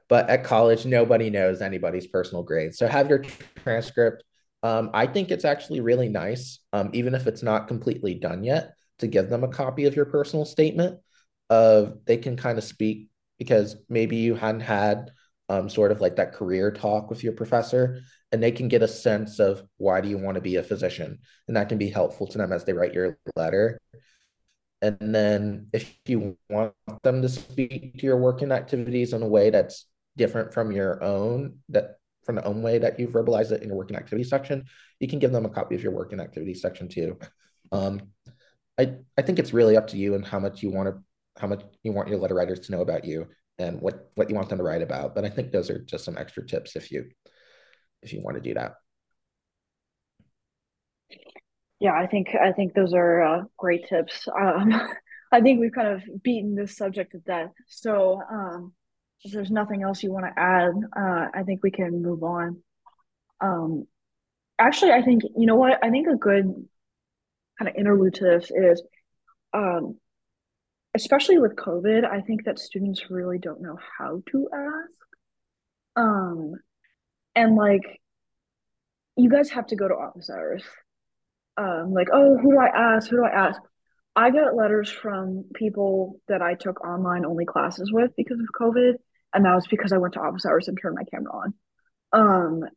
but 0.09 0.31
at 0.31 0.44
college, 0.44 0.87
nobody 0.87 1.29
knows 1.29 1.61
anybody's 1.61 2.07
personal 2.07 2.42
grades. 2.42 2.79
So 2.79 2.88
have 2.88 3.11
your 3.11 3.23
transcript. 3.62 4.25
Um, 4.62 4.90
I 4.94 5.07
think 5.07 5.31
it's 5.31 5.44
actually 5.44 5.81
really 5.81 6.09
nice, 6.09 6.59
um, 6.73 6.90
even 6.94 7.14
if 7.14 7.27
it's 7.27 7.42
not 7.42 7.68
completely 7.68 8.14
done 8.14 8.42
yet, 8.42 8.73
to 8.99 9.07
give 9.07 9.29
them 9.29 9.44
a 9.44 9.49
copy 9.49 9.85
of 9.85 9.94
your 9.94 10.07
personal 10.07 10.44
statement 10.44 10.99
of 11.50 11.98
they 12.06 12.16
can 12.16 12.36
kind 12.36 12.56
of 12.56 12.64
speak 12.64 13.08
because 13.38 13.76
maybe 13.88 14.16
you 14.16 14.34
hadn't 14.34 14.60
had 14.60 15.10
um, 15.48 15.68
sort 15.68 15.90
of 15.90 16.00
like 16.00 16.16
that 16.16 16.32
career 16.32 16.70
talk 16.70 17.10
with 17.10 17.24
your 17.24 17.32
professor 17.32 18.00
and 18.32 18.42
they 18.42 18.52
can 18.52 18.68
get 18.68 18.82
a 18.82 18.88
sense 18.88 19.40
of 19.40 19.62
why 19.76 20.00
do 20.00 20.08
you 20.08 20.16
want 20.16 20.36
to 20.36 20.40
be 20.40 20.56
a 20.56 20.62
physician 20.62 21.18
and 21.48 21.56
that 21.56 21.68
can 21.68 21.76
be 21.76 21.90
helpful 21.90 22.26
to 22.28 22.38
them 22.38 22.52
as 22.52 22.64
they 22.64 22.72
write 22.72 22.94
your 22.94 23.18
letter. 23.34 23.80
And 24.80 24.96
then 25.14 25.66
if 25.72 25.98
you 26.06 26.38
want 26.48 26.72
them 27.02 27.20
to 27.22 27.28
speak 27.28 27.98
to 27.98 28.06
your 28.06 28.16
working 28.16 28.52
activities 28.52 29.12
in 29.12 29.22
a 29.22 29.28
way 29.28 29.50
that's 29.50 29.86
different 30.16 30.54
from 30.54 30.70
your 30.70 31.02
own 31.02 31.58
that 31.70 31.96
from 32.24 32.36
the 32.36 32.44
own 32.44 32.62
way 32.62 32.78
that 32.78 33.00
you 33.00 33.08
verbalize 33.08 33.50
it 33.50 33.62
in 33.62 33.68
your 33.68 33.76
working 33.76 33.96
activity 33.96 34.24
section 34.24 34.64
you 35.00 35.08
can 35.08 35.18
give 35.18 35.32
them 35.32 35.46
a 35.46 35.50
copy 35.50 35.74
of 35.74 35.82
your 35.82 35.92
working 35.92 36.20
activity 36.20 36.54
section 36.54 36.88
too. 36.88 37.18
Um, 37.72 38.02
I, 38.78 38.96
I 39.18 39.22
think 39.22 39.38
it's 39.38 39.52
really 39.52 39.76
up 39.76 39.88
to 39.88 39.96
you 39.96 40.14
and 40.14 40.24
how 40.24 40.38
much 40.38 40.62
you 40.62 40.70
want 40.70 40.88
to 40.88 41.02
how 41.38 41.46
much 41.46 41.62
you 41.82 41.92
want 41.92 42.08
your 42.08 42.18
letter 42.18 42.34
writers 42.34 42.60
to 42.60 42.72
know 42.72 42.80
about 42.80 43.04
you 43.04 43.26
and 43.58 43.80
what 43.80 44.10
what 44.14 44.28
you 44.28 44.34
want 44.34 44.48
them 44.48 44.58
to 44.58 44.64
write 44.64 44.82
about. 44.82 45.14
But 45.14 45.24
I 45.24 45.30
think 45.30 45.52
those 45.52 45.70
are 45.70 45.78
just 45.78 46.04
some 46.04 46.18
extra 46.18 46.46
tips 46.46 46.76
if 46.76 46.90
you 46.90 47.04
if 48.02 48.12
you 48.12 48.22
want 48.22 48.36
to 48.36 48.42
do 48.42 48.54
that. 48.54 48.74
Yeah, 51.78 51.92
I 51.94 52.06
think 52.06 52.34
I 52.34 52.52
think 52.52 52.74
those 52.74 52.92
are 52.92 53.22
uh, 53.22 53.44
great 53.56 53.88
tips. 53.88 54.28
Um, 54.28 54.72
I 55.32 55.40
think 55.40 55.60
we've 55.60 55.72
kind 55.72 55.88
of 55.88 56.22
beaten 56.22 56.54
this 56.54 56.76
subject 56.76 57.12
to 57.12 57.18
death. 57.18 57.52
So 57.68 58.20
um, 58.30 58.72
if 59.22 59.32
there's 59.32 59.50
nothing 59.50 59.82
else 59.82 60.02
you 60.02 60.12
want 60.12 60.26
to 60.26 60.40
add, 60.40 60.72
uh, 60.96 61.28
I 61.32 61.44
think 61.44 61.62
we 61.62 61.70
can 61.70 62.02
move 62.02 62.22
on. 62.22 62.62
Um, 63.40 63.86
actually, 64.58 64.92
I 64.92 65.02
think 65.02 65.22
you 65.36 65.46
know 65.46 65.56
what 65.56 65.82
I 65.82 65.90
think 65.90 66.08
a 66.08 66.16
good 66.16 66.44
kind 67.58 67.68
of 67.68 67.76
interlude 67.76 68.14
to 68.14 68.24
this 68.24 68.50
is 68.50 68.82
um, 69.52 69.98
especially 70.94 71.38
with 71.38 71.57
COVID, 71.57 72.05
I 72.05 72.20
think 72.20 72.44
that 72.44 72.59
students 72.59 73.11
really 73.11 73.38
don't 73.38 73.62
know 73.62 73.79
how 73.98 74.22
to 74.31 74.48
ask. 74.53 74.90
Um, 75.96 76.55
and 77.35 77.57
like, 77.57 78.00
you 79.16 79.31
guys 79.31 79.50
have 79.50 79.66
to 79.68 79.76
go 79.76 79.88
to 79.88 79.94
office 79.94 80.31
hours. 80.31 80.62
Um, 81.57 81.92
like, 81.92 82.09
oh, 82.12 82.38
who 82.38 82.53
do 82.53 82.59
I 82.59 82.68
ask? 82.68 83.09
Who 83.11 83.16
do 83.16 83.24
I 83.24 83.48
ask? 83.48 83.61
I 84.16 84.31
got 84.31 84.57
letters 84.57 84.90
from 84.90 85.44
people 85.55 86.20
that 86.29 86.42
I 86.42 86.55
took 86.55 86.85
online 86.85 87.24
only 87.24 87.44
classes 87.44 87.92
with 87.92 88.11
because 88.16 88.40
of 88.40 88.46
COVID, 88.59 88.94
and 89.33 89.44
that 89.44 89.55
was 89.55 89.66
because 89.68 89.92
I 89.92 89.98
went 89.98 90.14
to 90.14 90.20
office 90.20 90.46
hours 90.46 90.68
and 90.68 90.79
turned 90.81 90.96
my 90.96 91.05
camera 91.05 91.33
on. 91.33 91.55
Um, 92.12 92.68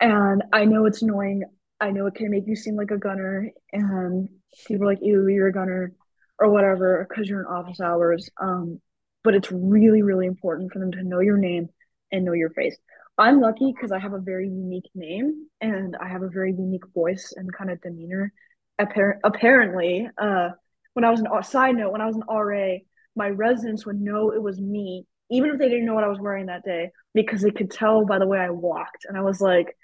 and 0.00 0.42
I 0.52 0.64
know 0.64 0.86
it's 0.86 1.02
annoying. 1.02 1.44
I 1.80 1.90
know 1.90 2.06
it 2.06 2.14
can 2.14 2.30
make 2.30 2.46
you 2.46 2.56
seem 2.56 2.76
like 2.76 2.90
a 2.90 2.98
gunner, 2.98 3.50
and 3.72 4.28
people 4.66 4.86
like, 4.86 4.98
"Ew, 5.00 5.28
you're 5.28 5.48
a 5.48 5.52
gunner." 5.52 5.92
Or 6.40 6.50
whatever 6.50 7.06
because 7.08 7.28
you're 7.28 7.40
in 7.40 7.46
office 7.46 7.80
hours. 7.80 8.28
Um, 8.40 8.80
but 9.22 9.34
it's 9.34 9.52
really, 9.52 10.02
really 10.02 10.26
important 10.26 10.72
for 10.72 10.78
them 10.78 10.90
to 10.92 11.02
know 11.04 11.20
your 11.20 11.36
name 11.36 11.68
and 12.10 12.24
know 12.24 12.32
your 12.32 12.50
face. 12.50 12.76
I'm 13.18 13.40
lucky 13.40 13.70
because 13.72 13.92
I 13.92 13.98
have 13.98 14.14
a 14.14 14.18
very 14.18 14.48
unique 14.48 14.90
name 14.94 15.46
and 15.60 15.94
I 16.00 16.08
have 16.08 16.22
a 16.22 16.28
very 16.28 16.52
unique 16.52 16.86
voice 16.94 17.34
and 17.36 17.52
kind 17.52 17.70
of 17.70 17.80
demeanor. 17.82 18.32
Appar- 18.80 19.18
apparently, 19.22 20.08
uh, 20.16 20.48
when 20.94 21.04
I 21.04 21.10
was 21.10 21.20
an 21.20 21.42
side 21.42 21.76
note, 21.76 21.92
when 21.92 22.00
I 22.00 22.06
was 22.06 22.16
an 22.16 22.24
RA, 22.28 22.78
my 23.14 23.28
residents 23.28 23.84
would 23.84 24.00
know 24.00 24.30
it 24.30 24.42
was 24.42 24.58
me, 24.58 25.06
even 25.30 25.50
if 25.50 25.58
they 25.58 25.68
didn't 25.68 25.84
know 25.84 25.94
what 25.94 26.04
I 26.04 26.08
was 26.08 26.18
wearing 26.18 26.46
that 26.46 26.64
day, 26.64 26.90
because 27.12 27.42
they 27.42 27.50
could 27.50 27.70
tell 27.70 28.06
by 28.06 28.18
the 28.18 28.26
way 28.26 28.38
I 28.38 28.48
walked. 28.50 29.04
And 29.06 29.18
I 29.18 29.20
was 29.20 29.40
like, 29.40 29.76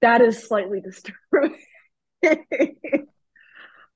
that 0.00 0.22
is 0.22 0.42
slightly 0.42 0.80
disturbing. 2.22 3.08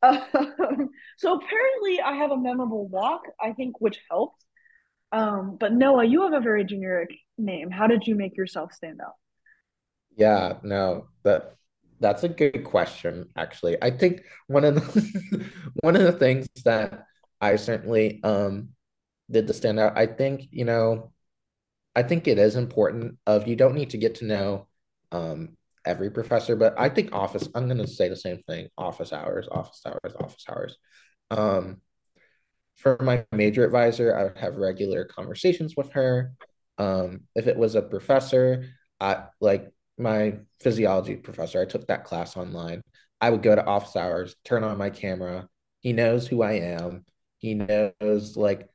Um, 0.02 0.90
so 1.18 1.34
apparently 1.34 2.00
I 2.00 2.14
have 2.16 2.30
a 2.30 2.36
memorable 2.36 2.88
walk, 2.88 3.22
I 3.40 3.52
think, 3.52 3.80
which 3.80 3.98
helped. 4.10 4.44
Um, 5.12 5.56
but 5.60 5.72
Noah, 5.72 6.04
you 6.04 6.22
have 6.22 6.32
a 6.32 6.40
very 6.40 6.64
generic 6.64 7.10
name. 7.38 7.70
How 7.70 7.86
did 7.86 8.06
you 8.06 8.14
make 8.14 8.36
yourself 8.36 8.72
stand 8.72 9.00
out? 9.00 9.14
Yeah, 10.16 10.58
no, 10.62 11.08
that 11.22 11.56
that's 12.00 12.24
a 12.24 12.28
good 12.28 12.64
question, 12.64 13.28
actually. 13.36 13.76
I 13.82 13.90
think 13.90 14.22
one 14.46 14.64
of 14.64 14.74
the 14.74 15.50
one 15.82 15.96
of 15.96 16.02
the 16.02 16.12
things 16.12 16.48
that 16.64 17.06
I 17.40 17.56
certainly 17.56 18.20
um 18.24 18.70
did 19.30 19.46
to 19.46 19.54
stand 19.54 19.78
out, 19.78 19.96
I 19.96 20.06
think, 20.06 20.48
you 20.50 20.64
know, 20.64 21.12
I 21.94 22.02
think 22.02 22.26
it 22.26 22.38
is 22.38 22.56
important 22.56 23.18
of 23.26 23.46
you 23.46 23.56
don't 23.56 23.74
need 23.74 23.90
to 23.90 23.98
get 23.98 24.16
to 24.16 24.24
know 24.24 24.68
um 25.12 25.56
every 25.84 26.10
professor, 26.10 26.56
but 26.56 26.74
I 26.78 26.88
think 26.88 27.12
office, 27.12 27.48
I'm 27.54 27.68
gonna 27.68 27.86
say 27.86 28.08
the 28.08 28.16
same 28.16 28.38
thing, 28.46 28.68
office 28.78 29.12
hours, 29.12 29.48
office 29.50 29.82
hours, 29.86 30.14
office 30.18 30.44
hours. 30.48 30.76
Um 31.30 31.80
for 32.76 32.96
my 33.00 33.24
major 33.32 33.64
advisor, 33.64 34.16
I 34.16 34.24
would 34.24 34.38
have 34.38 34.56
regular 34.56 35.04
conversations 35.04 35.76
with 35.76 35.92
her. 35.92 36.32
Um, 36.78 37.22
if 37.34 37.46
it 37.46 37.56
was 37.56 37.74
a 37.74 37.82
professor, 37.82 38.66
I 39.00 39.24
like 39.40 39.70
my 39.98 40.38
physiology 40.60 41.16
professor, 41.16 41.60
I 41.60 41.66
took 41.66 41.86
that 41.86 42.04
class 42.04 42.36
online. 42.36 42.82
I 43.20 43.30
would 43.30 43.42
go 43.42 43.54
to 43.54 43.64
office 43.64 43.94
hours, 43.94 44.34
turn 44.44 44.64
on 44.64 44.78
my 44.78 44.90
camera. 44.90 45.48
He 45.80 45.92
knows 45.92 46.26
who 46.26 46.42
I 46.42 46.54
am. 46.54 47.04
He 47.38 47.54
knows 47.54 48.36
like 48.36 48.68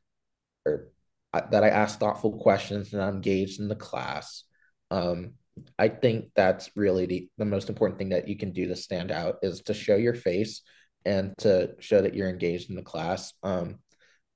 or 0.65 0.89
uh, 1.33 1.41
that 1.51 1.63
I 1.63 1.69
ask 1.69 1.99
thoughtful 1.99 2.39
questions 2.39 2.93
and 2.93 3.01
I'm 3.01 3.15
engaged 3.15 3.59
in 3.59 3.67
the 3.67 3.75
class. 3.75 4.43
Um, 4.91 5.33
I 5.77 5.89
think 5.89 6.29
that's 6.35 6.69
really 6.75 7.05
the, 7.05 7.29
the 7.37 7.45
most 7.45 7.69
important 7.69 7.97
thing 7.99 8.09
that 8.09 8.27
you 8.27 8.37
can 8.37 8.51
do 8.51 8.67
to 8.67 8.75
stand 8.75 9.11
out 9.11 9.37
is 9.41 9.61
to 9.63 9.73
show 9.73 9.95
your 9.95 10.13
face 10.13 10.61
and 11.05 11.33
to 11.39 11.75
show 11.79 12.01
that 12.01 12.13
you're 12.13 12.29
engaged 12.29 12.69
in 12.69 12.75
the 12.75 12.81
class. 12.81 13.33
Um, 13.43 13.79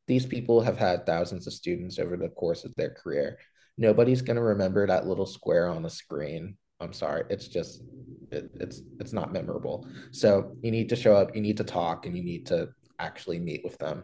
these 0.07 0.25
people 0.25 0.62
have 0.62 0.77
had 0.77 1.05
thousands 1.05 1.47
of 1.47 1.53
students 1.53 1.99
over 1.99 2.17
the 2.17 2.29
course 2.29 2.65
of 2.65 2.73
their 2.75 2.91
career. 2.91 3.38
Nobody's 3.77 4.21
going 4.21 4.36
to 4.36 4.43
remember 4.43 4.88
that 4.88 5.07
little 5.07 5.25
square 5.25 5.67
on 5.67 5.84
the 5.84 5.89
screen. 5.89 6.57
I'm 6.79 6.93
sorry, 6.93 7.23
it's 7.29 7.47
just 7.47 7.84
it, 8.31 8.49
it's 8.60 8.81
it's 8.99 9.13
not 9.13 9.31
memorable. 9.31 9.88
So 10.12 10.55
you 10.62 10.71
need 10.71 10.89
to 10.89 10.95
show 10.95 11.15
up, 11.15 11.36
you 11.36 11.41
need 11.41 11.57
to 11.57 11.63
talk, 11.63 12.05
and 12.05 12.17
you 12.17 12.23
need 12.23 12.47
to 12.47 12.69
actually 12.99 13.39
meet 13.39 13.62
with 13.63 13.77
them. 13.77 14.03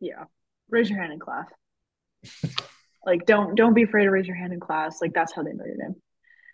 Yeah. 0.00 0.24
Raise 0.68 0.90
your 0.90 1.00
hand 1.00 1.12
in 1.12 1.18
class. 1.18 1.46
Like 3.08 3.24
don't 3.24 3.54
don't 3.54 3.72
be 3.72 3.84
afraid 3.84 4.04
to 4.04 4.10
raise 4.10 4.26
your 4.26 4.36
hand 4.36 4.52
in 4.52 4.60
class. 4.60 4.98
Like 5.00 5.14
that's 5.14 5.32
how 5.32 5.42
they 5.42 5.54
know 5.54 5.64
your 5.64 5.78
name. 5.78 5.96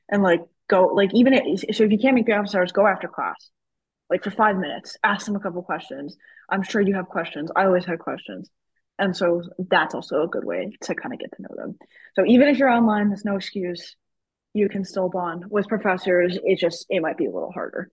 And 0.09 0.23
like 0.23 0.41
go 0.69 0.87
like 0.87 1.13
even 1.13 1.33
if, 1.35 1.77
so 1.77 1.83
if 1.83 1.91
you 1.91 1.99
can't 1.99 2.15
make 2.15 2.27
the 2.27 2.33
office 2.33 2.55
hours, 2.55 2.71
go 2.71 2.87
after 2.87 3.09
class. 3.09 3.51
Like 4.09 4.23
for 4.23 4.31
five 4.31 4.57
minutes, 4.57 4.97
ask 5.03 5.27
them 5.27 5.35
a 5.35 5.41
couple 5.41 5.63
questions. 5.63 6.17
I'm 6.49 6.63
sure 6.63 6.81
you 6.81 6.95
have 6.95 7.09
questions. 7.09 7.51
I 7.57 7.65
always 7.65 7.85
had 7.85 7.99
questions. 7.99 8.49
And 9.01 9.17
so 9.17 9.43
that's 9.59 9.97
also 9.97 10.23
a 10.23 10.29
good 10.29 10.45
way 10.45 10.71
to 10.83 10.95
kind 10.95 11.13
of 11.13 11.19
get 11.19 11.33
to 11.35 11.43
know 11.43 11.57
them. 11.57 11.77
So 12.15 12.25
even 12.25 12.47
if 12.49 12.59
you're 12.59 12.69
online, 12.69 13.09
there's 13.09 13.25
no 13.25 13.35
excuse. 13.35 13.97
You 14.53 14.69
can 14.69 14.85
still 14.85 15.09
bond 15.09 15.47
with 15.51 15.67
professors. 15.67 16.39
It 16.45 16.61
just 16.61 16.87
it 16.89 17.03
might 17.03 17.19
be 17.19 17.27
a 17.27 17.33
little 17.33 17.51
harder. 17.51 17.91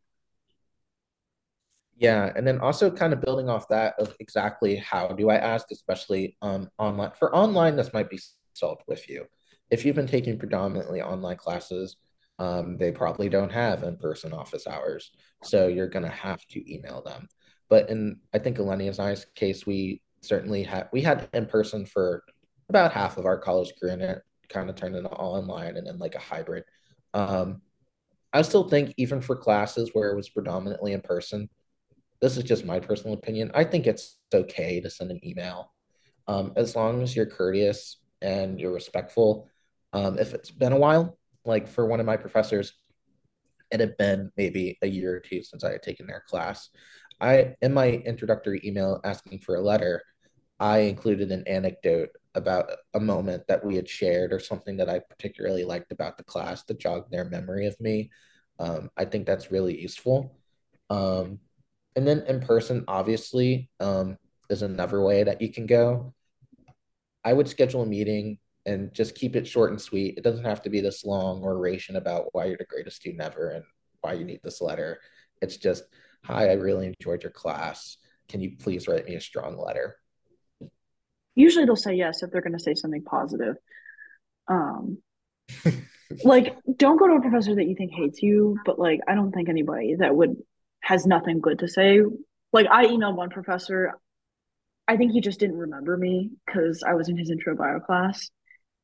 Yeah, 1.97 2.31
and 2.35 2.45
then 2.45 2.59
also 2.59 2.91
kind 2.91 3.13
of 3.13 3.21
building 3.21 3.49
off 3.49 3.67
that 3.69 3.95
of 3.97 4.15
exactly 4.19 4.75
how 4.75 5.07
do 5.07 5.29
I 5.29 5.37
ask, 5.37 5.65
especially 5.71 6.37
um 6.43 6.69
online. 6.77 7.11
For 7.17 7.35
online, 7.35 7.75
this 7.75 7.93
might 7.93 8.09
be 8.11 8.19
solved 8.53 8.81
with 8.87 9.09
you. 9.09 9.25
If 9.69 9.85
you've 9.85 9.95
been 9.95 10.07
taking 10.07 10.37
predominantly 10.37 11.01
online 11.01 11.37
classes, 11.37 11.97
um, 12.39 12.77
they 12.77 12.91
probably 12.91 13.29
don't 13.29 13.51
have 13.51 13.83
in-person 13.83 14.33
office 14.33 14.67
hours, 14.67 15.11
so 15.43 15.67
you're 15.67 15.87
gonna 15.87 16.09
have 16.09 16.45
to 16.47 16.73
email 16.73 17.01
them. 17.01 17.27
But 17.69 17.89
in 17.89 18.19
I 18.33 18.39
think 18.39 18.57
Elenia's 18.57 18.99
I's 18.99 19.25
case, 19.35 19.65
we 19.65 20.01
certainly 20.21 20.63
had 20.63 20.89
we 20.91 21.01
had 21.01 21.29
in 21.33 21.45
person 21.45 21.85
for 21.85 22.23
about 22.69 22.93
half 22.93 23.17
of 23.17 23.25
our 23.25 23.37
college 23.37 23.73
career, 23.79 23.93
and 23.93 24.01
it 24.01 24.21
kind 24.49 24.69
of 24.69 24.75
turned 24.75 24.95
into 24.95 25.09
all 25.09 25.35
online 25.35 25.77
and 25.77 25.87
then 25.87 25.99
like 25.99 26.15
a 26.15 26.19
hybrid. 26.19 26.63
Um, 27.13 27.61
I 28.33 28.41
still 28.41 28.67
think 28.67 28.93
even 28.97 29.21
for 29.21 29.35
classes 29.35 29.91
where 29.93 30.11
it 30.11 30.15
was 30.15 30.29
predominantly 30.29 30.93
in 30.93 31.01
person, 31.01 31.49
this 32.21 32.37
is 32.37 32.43
just 32.43 32.65
my 32.65 32.79
personal 32.79 33.13
opinion. 33.13 33.51
I 33.53 33.63
think 33.63 33.87
it's 33.87 34.17
okay 34.33 34.79
to 34.79 34.89
send 34.89 35.11
an 35.11 35.25
email 35.25 35.73
um, 36.27 36.53
as 36.55 36.75
long 36.75 37.01
as 37.01 37.15
you're 37.15 37.25
courteous 37.25 37.97
and 38.21 38.59
you're 38.59 38.73
respectful. 38.73 39.47
Um, 39.93 40.17
if 40.19 40.33
it's 40.33 40.51
been 40.51 40.73
a 40.73 40.77
while, 40.77 41.17
like 41.45 41.67
for 41.67 41.85
one 41.85 41.99
of 41.99 42.05
my 42.05 42.17
professors, 42.17 42.73
it 43.71 43.79
had 43.79 43.97
been 43.97 44.31
maybe 44.37 44.77
a 44.81 44.87
year 44.87 45.15
or 45.15 45.19
two 45.19 45.43
since 45.43 45.63
I 45.63 45.71
had 45.71 45.83
taken 45.83 46.07
their 46.07 46.23
class. 46.27 46.69
I, 47.19 47.55
in 47.61 47.73
my 47.73 47.89
introductory 47.89 48.61
email 48.63 48.99
asking 49.03 49.39
for 49.39 49.55
a 49.55 49.61
letter, 49.61 50.03
I 50.59 50.79
included 50.79 51.31
an 51.31 51.43
anecdote 51.47 52.09
about 52.35 52.71
a 52.93 52.99
moment 52.99 53.47
that 53.47 53.65
we 53.65 53.75
had 53.75 53.89
shared 53.89 54.31
or 54.31 54.39
something 54.39 54.77
that 54.77 54.89
I 54.89 54.99
particularly 54.99 55.63
liked 55.63 55.91
about 55.91 56.17
the 56.17 56.23
class 56.23 56.63
to 56.65 56.73
jog 56.73 57.09
their 57.09 57.25
memory 57.25 57.65
of 57.65 57.79
me. 57.79 58.11
Um, 58.59 58.89
I 58.95 59.05
think 59.05 59.25
that's 59.25 59.51
really 59.51 59.79
useful. 59.79 60.35
Um, 60.89 61.39
and 61.95 62.07
then 62.07 62.23
in 62.27 62.41
person, 62.41 62.85
obviously, 62.87 63.69
um, 63.79 64.17
is 64.49 64.61
another 64.61 65.01
way 65.01 65.23
that 65.23 65.41
you 65.41 65.51
can 65.51 65.65
go. 65.65 66.13
I 67.23 67.33
would 67.33 67.47
schedule 67.47 67.83
a 67.83 67.85
meeting 67.85 68.37
and 68.65 68.93
just 68.93 69.15
keep 69.15 69.35
it 69.35 69.47
short 69.47 69.71
and 69.71 69.81
sweet. 69.81 70.17
It 70.17 70.23
doesn't 70.23 70.45
have 70.45 70.61
to 70.63 70.69
be 70.69 70.81
this 70.81 71.03
long 71.05 71.43
oration 71.43 71.95
about 71.95 72.33
why 72.33 72.45
you're 72.45 72.57
the 72.57 72.65
greatest 72.65 72.97
student 72.97 73.21
ever 73.21 73.49
and 73.49 73.63
why 74.01 74.13
you 74.13 74.25
need 74.25 74.41
this 74.43 74.61
letter. 74.61 74.99
It's 75.41 75.57
just, 75.57 75.83
hi, 76.23 76.49
I 76.49 76.53
really 76.53 76.87
enjoyed 76.87 77.23
your 77.23 77.31
class. 77.31 77.97
Can 78.29 78.41
you 78.41 78.57
please 78.57 78.87
write 78.87 79.05
me 79.05 79.15
a 79.15 79.21
strong 79.21 79.57
letter? 79.57 79.95
Usually 81.35 81.65
they'll 81.65 81.75
say 81.75 81.95
yes 81.95 82.23
if 82.23 82.31
they're 82.31 82.41
going 82.41 82.57
to 82.57 82.59
say 82.59 82.75
something 82.75 83.03
positive. 83.03 83.55
Um, 84.47 84.99
like 86.23 86.55
don't 86.77 86.97
go 86.97 87.07
to 87.07 87.15
a 87.15 87.21
professor 87.21 87.55
that 87.55 87.67
you 87.67 87.75
think 87.75 87.91
hates 87.93 88.21
you, 88.21 88.57
but 88.65 88.79
like 88.79 88.99
I 89.07 89.15
don't 89.15 89.31
think 89.31 89.49
anybody 89.49 89.95
that 89.95 90.15
would 90.15 90.35
has 90.81 91.05
nothing 91.05 91.39
good 91.39 91.59
to 91.59 91.67
say. 91.67 92.01
Like 92.53 92.67
I 92.69 92.87
emailed 92.87 93.15
one 93.15 93.29
professor. 93.29 93.93
I 94.87 94.97
think 94.97 95.11
he 95.11 95.21
just 95.21 95.39
didn't 95.39 95.57
remember 95.57 95.95
me 95.95 96.31
because 96.45 96.83
I 96.83 96.95
was 96.95 97.09
in 97.09 97.17
his 97.17 97.29
intro 97.29 97.55
bio 97.55 97.79
class 97.79 98.29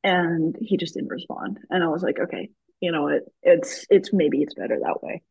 and 0.03 0.55
he 0.60 0.77
just 0.77 0.93
didn't 0.93 1.10
respond. 1.10 1.60
And 1.69 1.83
I 1.83 1.88
was 1.88 2.03
like, 2.03 2.19
okay, 2.19 2.49
you 2.79 2.91
know 2.91 3.03
what? 3.03 3.23
It's 3.43 3.86
it's 3.89 4.13
maybe 4.13 4.41
it's 4.41 4.53
better 4.53 4.79
that 4.81 5.03
way. 5.03 5.21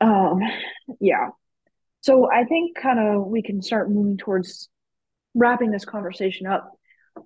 Um 0.00 0.40
yeah. 1.00 1.30
So 2.02 2.30
I 2.30 2.44
think 2.44 2.76
kind 2.76 2.98
of 2.98 3.26
we 3.26 3.42
can 3.42 3.62
start 3.62 3.90
moving 3.90 4.18
towards 4.18 4.68
wrapping 5.34 5.70
this 5.70 5.84
conversation 5.84 6.46
up 6.46 6.72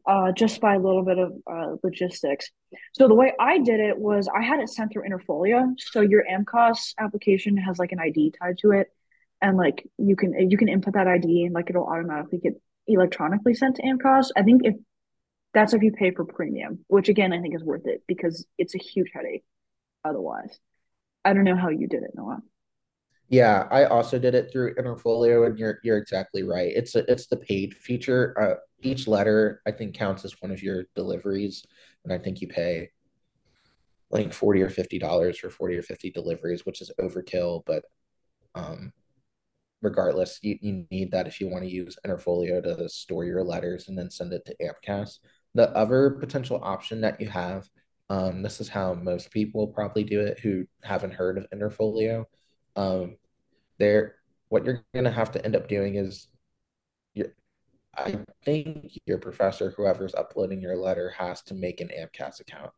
uh, 0.07 0.33
just 0.33 0.61
by 0.61 0.75
a 0.75 0.79
little 0.79 1.05
bit 1.05 1.19
of 1.19 1.33
uh, 1.51 1.77
logistics. 1.83 2.51
So 2.93 3.09
the 3.09 3.14
way 3.14 3.33
I 3.38 3.59
did 3.59 3.81
it 3.81 3.99
was 3.99 4.29
I 4.29 4.43
had 4.43 4.61
it 4.61 4.69
sent 4.69 4.93
through 4.93 5.09
Interfolio. 5.09 5.75
So 5.79 6.01
your 6.01 6.25
AMCAS 6.31 6.95
application 6.99 7.57
has 7.57 7.79
like 7.79 7.93
an 7.93 7.99
ID 7.99 8.35
tied 8.41 8.59
to 8.59 8.73
it, 8.73 8.88
and 9.40 9.57
like 9.57 9.87
you 9.98 10.16
can 10.16 10.51
you 10.51 10.57
can 10.57 10.68
input 10.68 10.94
that 10.94 11.07
ID 11.07 11.44
and 11.44 11.55
like 11.55 11.70
it'll 11.70 11.87
automatically 11.87 12.38
get 12.38 12.61
electronically 12.87 13.55
sent 13.55 13.77
to 13.77 13.83
AMCAS. 13.83 14.29
I 14.37 14.42
think 14.42 14.62
if 14.64 14.74
that's 15.55 15.72
if 15.72 15.83
you 15.83 15.92
pay 15.92 16.11
for 16.11 16.24
premium, 16.24 16.85
which 16.88 17.09
again 17.09 17.33
I 17.33 17.40
think 17.40 17.55
is 17.55 17.64
worth 17.64 17.87
it 17.87 18.03
because 18.07 18.46
it's 18.59 18.74
a 18.74 18.79
huge 18.79 19.11
headache 19.14 19.44
otherwise. 20.05 20.59
I 21.24 21.33
don't 21.33 21.44
know 21.44 21.57
how 21.57 21.68
you 21.68 21.87
did 21.88 22.03
it, 22.03 22.12
Noah. 22.14 22.40
Yeah, 23.29 23.68
I 23.70 23.85
also 23.85 24.18
did 24.18 24.35
it 24.35 24.51
through 24.51 24.74
Interfolio, 24.77 25.46
and 25.46 25.59
you're 25.59 25.79
you're 25.83 25.98
exactly 25.98 26.42
right. 26.42 26.72
It's 26.74 26.94
a, 26.94 27.11
it's 27.11 27.27
the 27.27 27.37
paid 27.37 27.74
feature. 27.74 28.35
Uh, 28.40 28.55
each 28.81 29.07
letter 29.07 29.61
I 29.66 29.72
think 29.72 29.94
counts 29.94 30.24
as 30.24 30.40
one 30.40 30.51
of 30.51 30.62
your 30.62 30.85
deliveries, 30.94 31.64
and 32.05 32.12
I 32.12 32.18
think 32.18 32.40
you 32.40 32.48
pay 32.48 32.90
like 34.11 34.33
forty 34.33 34.62
or 34.62 34.70
fifty 34.70 34.98
dollars 34.98 35.38
for 35.38 35.51
forty 35.51 35.77
or 35.77 35.83
fifty 35.83 36.11
deliveries, 36.11 36.64
which 36.64 36.81
is 36.81 36.90
overkill. 36.98 37.62
But 37.66 37.85
um, 38.55 38.92
regardless, 39.83 40.38
you, 40.43 40.59
you 40.61 40.87
need 40.91 41.12
that 41.12 41.27
if 41.27 41.41
you 41.41 41.49
want 41.49 41.64
to 41.64 41.71
use 41.71 41.99
Interfolio 42.07 42.62
to 42.62 42.88
store 42.88 43.25
your 43.25 43.45
letters 43.45 43.88
and 43.88 43.97
then 43.97 44.11
send 44.11 44.33
it 44.33 44.45
to 44.47 44.57
AMCAS. 44.61 45.19
The 45.55 45.71
other 45.71 46.11
potential 46.11 46.61
option 46.62 47.01
that 47.03 47.21
you 47.21 47.29
have, 47.29 47.69
um, 48.11 48.43
this 48.43 48.61
is 48.61 48.69
how 48.69 48.95
most 48.95 49.31
people 49.31 49.69
probably 49.69 50.05
do 50.05 50.21
it 50.21 50.41
who 50.41 50.64
haven't 50.83 51.14
heard 51.14 51.38
of 51.38 51.47
Interfolio 51.51 52.25
um, 52.79 53.17
there, 53.79 54.14
what 54.49 54.64
you're 54.64 54.85
gonna 54.95 55.11
have 55.11 55.33
to 55.33 55.45
end 55.45 55.57
up 55.57 55.69
doing 55.69 55.97
is, 55.97 56.29
you, 57.12 57.31
I 57.97 58.21
think 58.45 58.93
your 59.05 59.19
professor, 59.19 59.71
whoever's 59.77 60.14
uploading 60.14 60.62
your 60.62 60.77
letter, 60.77 61.11
has 61.11 61.43
to 61.43 61.55
make 61.55 61.81
an 61.81 61.88
AMCAS 61.88 62.41
account, 62.41 62.71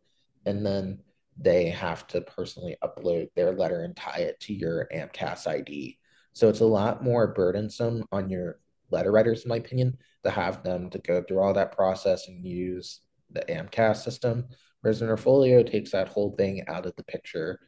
and 0.47 0.65
then 0.65 1.01
they 1.37 1.69
have 1.69 2.07
to 2.09 2.23
personally 2.23 2.77
upload 2.83 3.29
their 3.37 3.53
letter 3.53 3.83
and 3.83 3.95
tie 3.95 4.21
it 4.21 4.41
to 4.41 4.55
your 4.55 4.89
AMCAS 4.93 5.47
ID. 5.47 5.99
So 6.33 6.49
it's 6.49 6.61
a 6.61 6.67
lot 6.67 7.03
more 7.03 7.29
burdensome 7.29 8.05
on 8.13 8.31
your 8.31 8.61
letter 8.91 9.13
writers, 9.13 9.45
in 9.45 9.49
my 9.49 9.57
opinion, 9.57 9.99
to 10.25 10.31
have 10.31 10.63
them 10.63 10.91
to 10.91 10.99
go 10.99 11.23
through 11.23 11.41
all 11.41 11.55
that 11.55 11.77
process 11.77 12.29
and 12.29 12.45
use 12.45 13.01
the 13.31 13.41
AMCAS 13.49 13.97
system. 13.97 14.47
Whereas 14.81 15.03
Interfolio 15.03 15.69
takes 15.69 15.91
that 15.93 16.09
whole 16.09 16.35
thing 16.37 16.65
out 16.69 16.87
of 16.87 16.97
the 16.97 17.05
picture. 17.05 17.61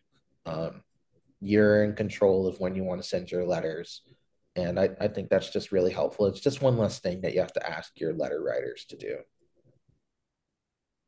Um, 0.46 0.82
you're 1.40 1.84
in 1.84 1.94
control 1.94 2.46
of 2.46 2.58
when 2.60 2.74
you 2.74 2.84
want 2.84 3.02
to 3.02 3.08
send 3.08 3.30
your 3.30 3.44
letters. 3.44 4.02
And 4.54 4.78
I, 4.78 4.90
I 5.00 5.08
think 5.08 5.28
that's 5.28 5.50
just 5.50 5.72
really 5.72 5.92
helpful. 5.92 6.26
It's 6.26 6.40
just 6.40 6.62
one 6.62 6.78
less 6.78 7.00
thing 7.00 7.22
that 7.22 7.34
you 7.34 7.40
have 7.40 7.52
to 7.54 7.70
ask 7.70 7.98
your 7.98 8.14
letter 8.14 8.42
writers 8.42 8.84
to 8.90 8.96
do. 8.96 9.16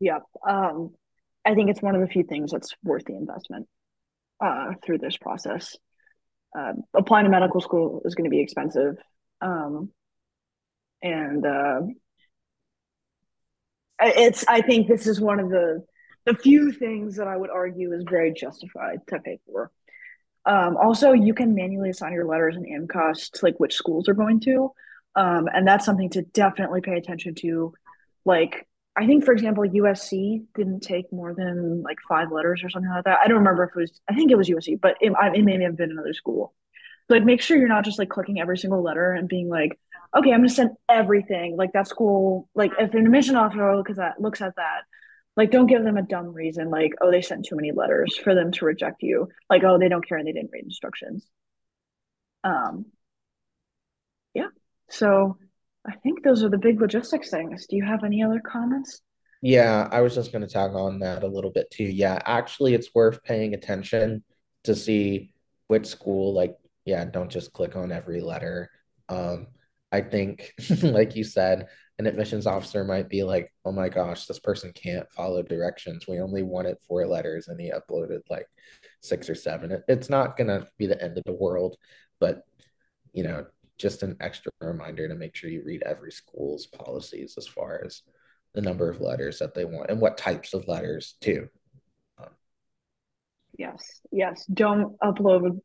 Yep. 0.00 0.22
Um, 0.48 0.94
I 1.44 1.54
think 1.54 1.70
it's 1.70 1.82
one 1.82 1.94
of 1.94 2.00
the 2.00 2.06
few 2.08 2.24
things 2.24 2.50
that's 2.50 2.74
worth 2.82 3.04
the 3.04 3.16
investment 3.16 3.68
uh, 4.42 4.72
through 4.82 4.98
this 4.98 5.16
process. 5.16 5.76
Uh, 6.56 6.72
applying 6.94 7.24
to 7.24 7.30
medical 7.30 7.60
school 7.60 8.02
is 8.04 8.14
going 8.14 8.24
to 8.24 8.30
be 8.30 8.40
expensive. 8.40 8.96
Um, 9.40 9.90
and 11.02 11.44
uh, 11.44 11.80
it's, 14.00 14.44
I 14.46 14.60
think 14.60 14.88
this 14.88 15.06
is 15.06 15.20
one 15.20 15.40
of 15.40 15.50
the, 15.50 15.84
the 16.24 16.34
few 16.34 16.72
things 16.72 17.16
that 17.16 17.26
I 17.26 17.36
would 17.36 17.50
argue 17.50 17.92
is 17.92 18.04
very 18.08 18.32
justified 18.32 19.00
to 19.08 19.18
pay 19.18 19.38
for. 19.46 19.70
Um, 20.46 20.76
also, 20.76 21.12
you 21.12 21.34
can 21.34 21.54
manually 21.54 21.90
assign 21.90 22.12
your 22.12 22.26
letters 22.26 22.56
and 22.56 22.66
AMCAS 22.66 23.32
to 23.32 23.44
like 23.44 23.58
which 23.58 23.74
schools 23.74 24.08
are 24.08 24.14
going 24.14 24.40
to. 24.40 24.70
Um, 25.16 25.48
and 25.52 25.66
that's 25.66 25.84
something 25.84 26.10
to 26.10 26.22
definitely 26.22 26.80
pay 26.80 26.96
attention 26.96 27.34
to. 27.36 27.74
Like, 28.24 28.66
I 28.96 29.06
think, 29.06 29.24
for 29.24 29.32
example, 29.32 29.64
USC 29.64 30.44
didn't 30.54 30.80
take 30.80 31.12
more 31.12 31.34
than 31.34 31.82
like 31.82 31.98
five 32.08 32.30
letters 32.30 32.62
or 32.62 32.70
something 32.70 32.90
like 32.90 33.04
that. 33.04 33.18
I 33.22 33.26
don't 33.26 33.38
remember 33.38 33.64
if 33.64 33.70
it 33.70 33.80
was, 33.80 34.00
I 34.08 34.14
think 34.14 34.30
it 34.30 34.36
was 34.36 34.48
USC, 34.48 34.76
but 34.80 34.96
it, 35.00 35.12
it 35.34 35.44
may 35.44 35.60
have 35.62 35.76
been 35.76 35.90
another 35.90 36.14
school. 36.14 36.54
Like, 37.08 37.24
make 37.24 37.42
sure 37.42 37.56
you're 37.58 37.68
not 37.68 37.84
just 37.84 37.98
like 37.98 38.08
clicking 38.08 38.40
every 38.40 38.56
single 38.56 38.82
letter 38.82 39.12
and 39.12 39.28
being 39.28 39.48
like, 39.48 39.78
okay, 40.16 40.32
I'm 40.32 40.38
going 40.40 40.48
to 40.48 40.54
send 40.54 40.70
everything. 40.88 41.56
Like, 41.56 41.72
that 41.72 41.88
school, 41.88 42.48
like, 42.54 42.72
if 42.78 42.94
an 42.94 43.04
admission 43.04 43.36
officer 43.36 43.76
looks 43.76 43.98
at 43.98 44.20
looks 44.20 44.40
at 44.40 44.56
that, 44.56 44.82
like, 45.36 45.50
don't 45.50 45.66
give 45.66 45.82
them 45.84 45.96
a 45.98 46.02
dumb 46.02 46.32
reason, 46.32 46.70
like, 46.70 46.92
oh, 47.00 47.10
they 47.10 47.20
sent 47.20 47.46
too 47.46 47.56
many 47.56 47.72
letters 47.72 48.16
for 48.16 48.34
them 48.34 48.52
to 48.52 48.64
reject 48.64 49.02
you. 49.02 49.28
Like, 49.50 49.64
oh, 49.64 49.78
they 49.78 49.88
don't 49.88 50.06
care 50.06 50.18
and 50.18 50.26
they 50.26 50.32
didn't 50.32 50.52
read 50.52 50.64
instructions. 50.64 51.26
Um, 52.44 52.86
yeah. 54.34 54.48
So 54.88 55.38
I 55.86 55.94
think 55.96 56.22
those 56.22 56.42
are 56.42 56.48
the 56.48 56.58
big 56.58 56.80
logistics 56.80 57.30
things. 57.30 57.66
Do 57.66 57.76
you 57.76 57.84
have 57.84 58.04
any 58.04 58.22
other 58.22 58.40
comments? 58.40 59.00
Yeah, 59.42 59.88
I 59.92 60.00
was 60.00 60.14
just 60.14 60.32
going 60.32 60.46
to 60.46 60.52
tag 60.52 60.70
on 60.72 61.00
that 61.00 61.22
a 61.22 61.28
little 61.28 61.50
bit 61.50 61.70
too. 61.70 61.84
Yeah, 61.84 62.18
actually, 62.24 62.74
it's 62.74 62.94
worth 62.94 63.22
paying 63.22 63.52
attention 63.52 64.24
to 64.64 64.74
see 64.74 65.32
which 65.68 65.86
school, 65.86 66.32
like, 66.32 66.56
yeah, 66.86 67.04
don't 67.04 67.30
just 67.30 67.52
click 67.52 67.76
on 67.76 67.92
every 67.92 68.22
letter. 68.22 68.70
Um, 69.10 69.48
I 69.92 70.00
think, 70.00 70.54
like 70.82 71.14
you 71.14 71.24
said, 71.24 71.68
an 71.98 72.06
admissions 72.06 72.46
officer 72.46 72.84
might 72.84 73.08
be 73.08 73.22
like, 73.22 73.52
oh 73.64 73.72
my 73.72 73.88
gosh, 73.88 74.26
this 74.26 74.40
person 74.40 74.72
can't 74.72 75.10
follow 75.12 75.42
directions. 75.42 76.06
We 76.08 76.20
only 76.20 76.42
wanted 76.42 76.78
four 76.88 77.06
letters 77.06 77.48
and 77.48 77.60
he 77.60 77.70
uploaded 77.70 78.20
like 78.30 78.46
six 79.00 79.28
or 79.28 79.34
seven. 79.34 79.70
It, 79.70 79.84
it's 79.86 80.10
not 80.10 80.36
going 80.36 80.48
to 80.48 80.66
be 80.78 80.86
the 80.86 81.00
end 81.02 81.18
of 81.18 81.24
the 81.24 81.32
world, 81.32 81.76
but 82.18 82.42
you 83.12 83.22
know, 83.22 83.46
just 83.78 84.02
an 84.02 84.16
extra 84.20 84.52
reminder 84.60 85.08
to 85.08 85.14
make 85.14 85.34
sure 85.34 85.50
you 85.50 85.62
read 85.64 85.82
every 85.84 86.12
school's 86.12 86.66
policies 86.66 87.34
as 87.36 87.46
far 87.46 87.82
as 87.84 88.02
the 88.54 88.62
number 88.62 88.88
of 88.88 89.00
letters 89.00 89.38
that 89.38 89.54
they 89.54 89.64
want 89.64 89.90
and 89.90 90.00
what 90.00 90.16
types 90.16 90.54
of 90.54 90.68
letters 90.68 91.16
too. 91.20 91.48
Um, 92.18 92.28
yes, 93.58 94.00
yes. 94.12 94.46
Don't 94.52 94.96
upload 95.00 95.60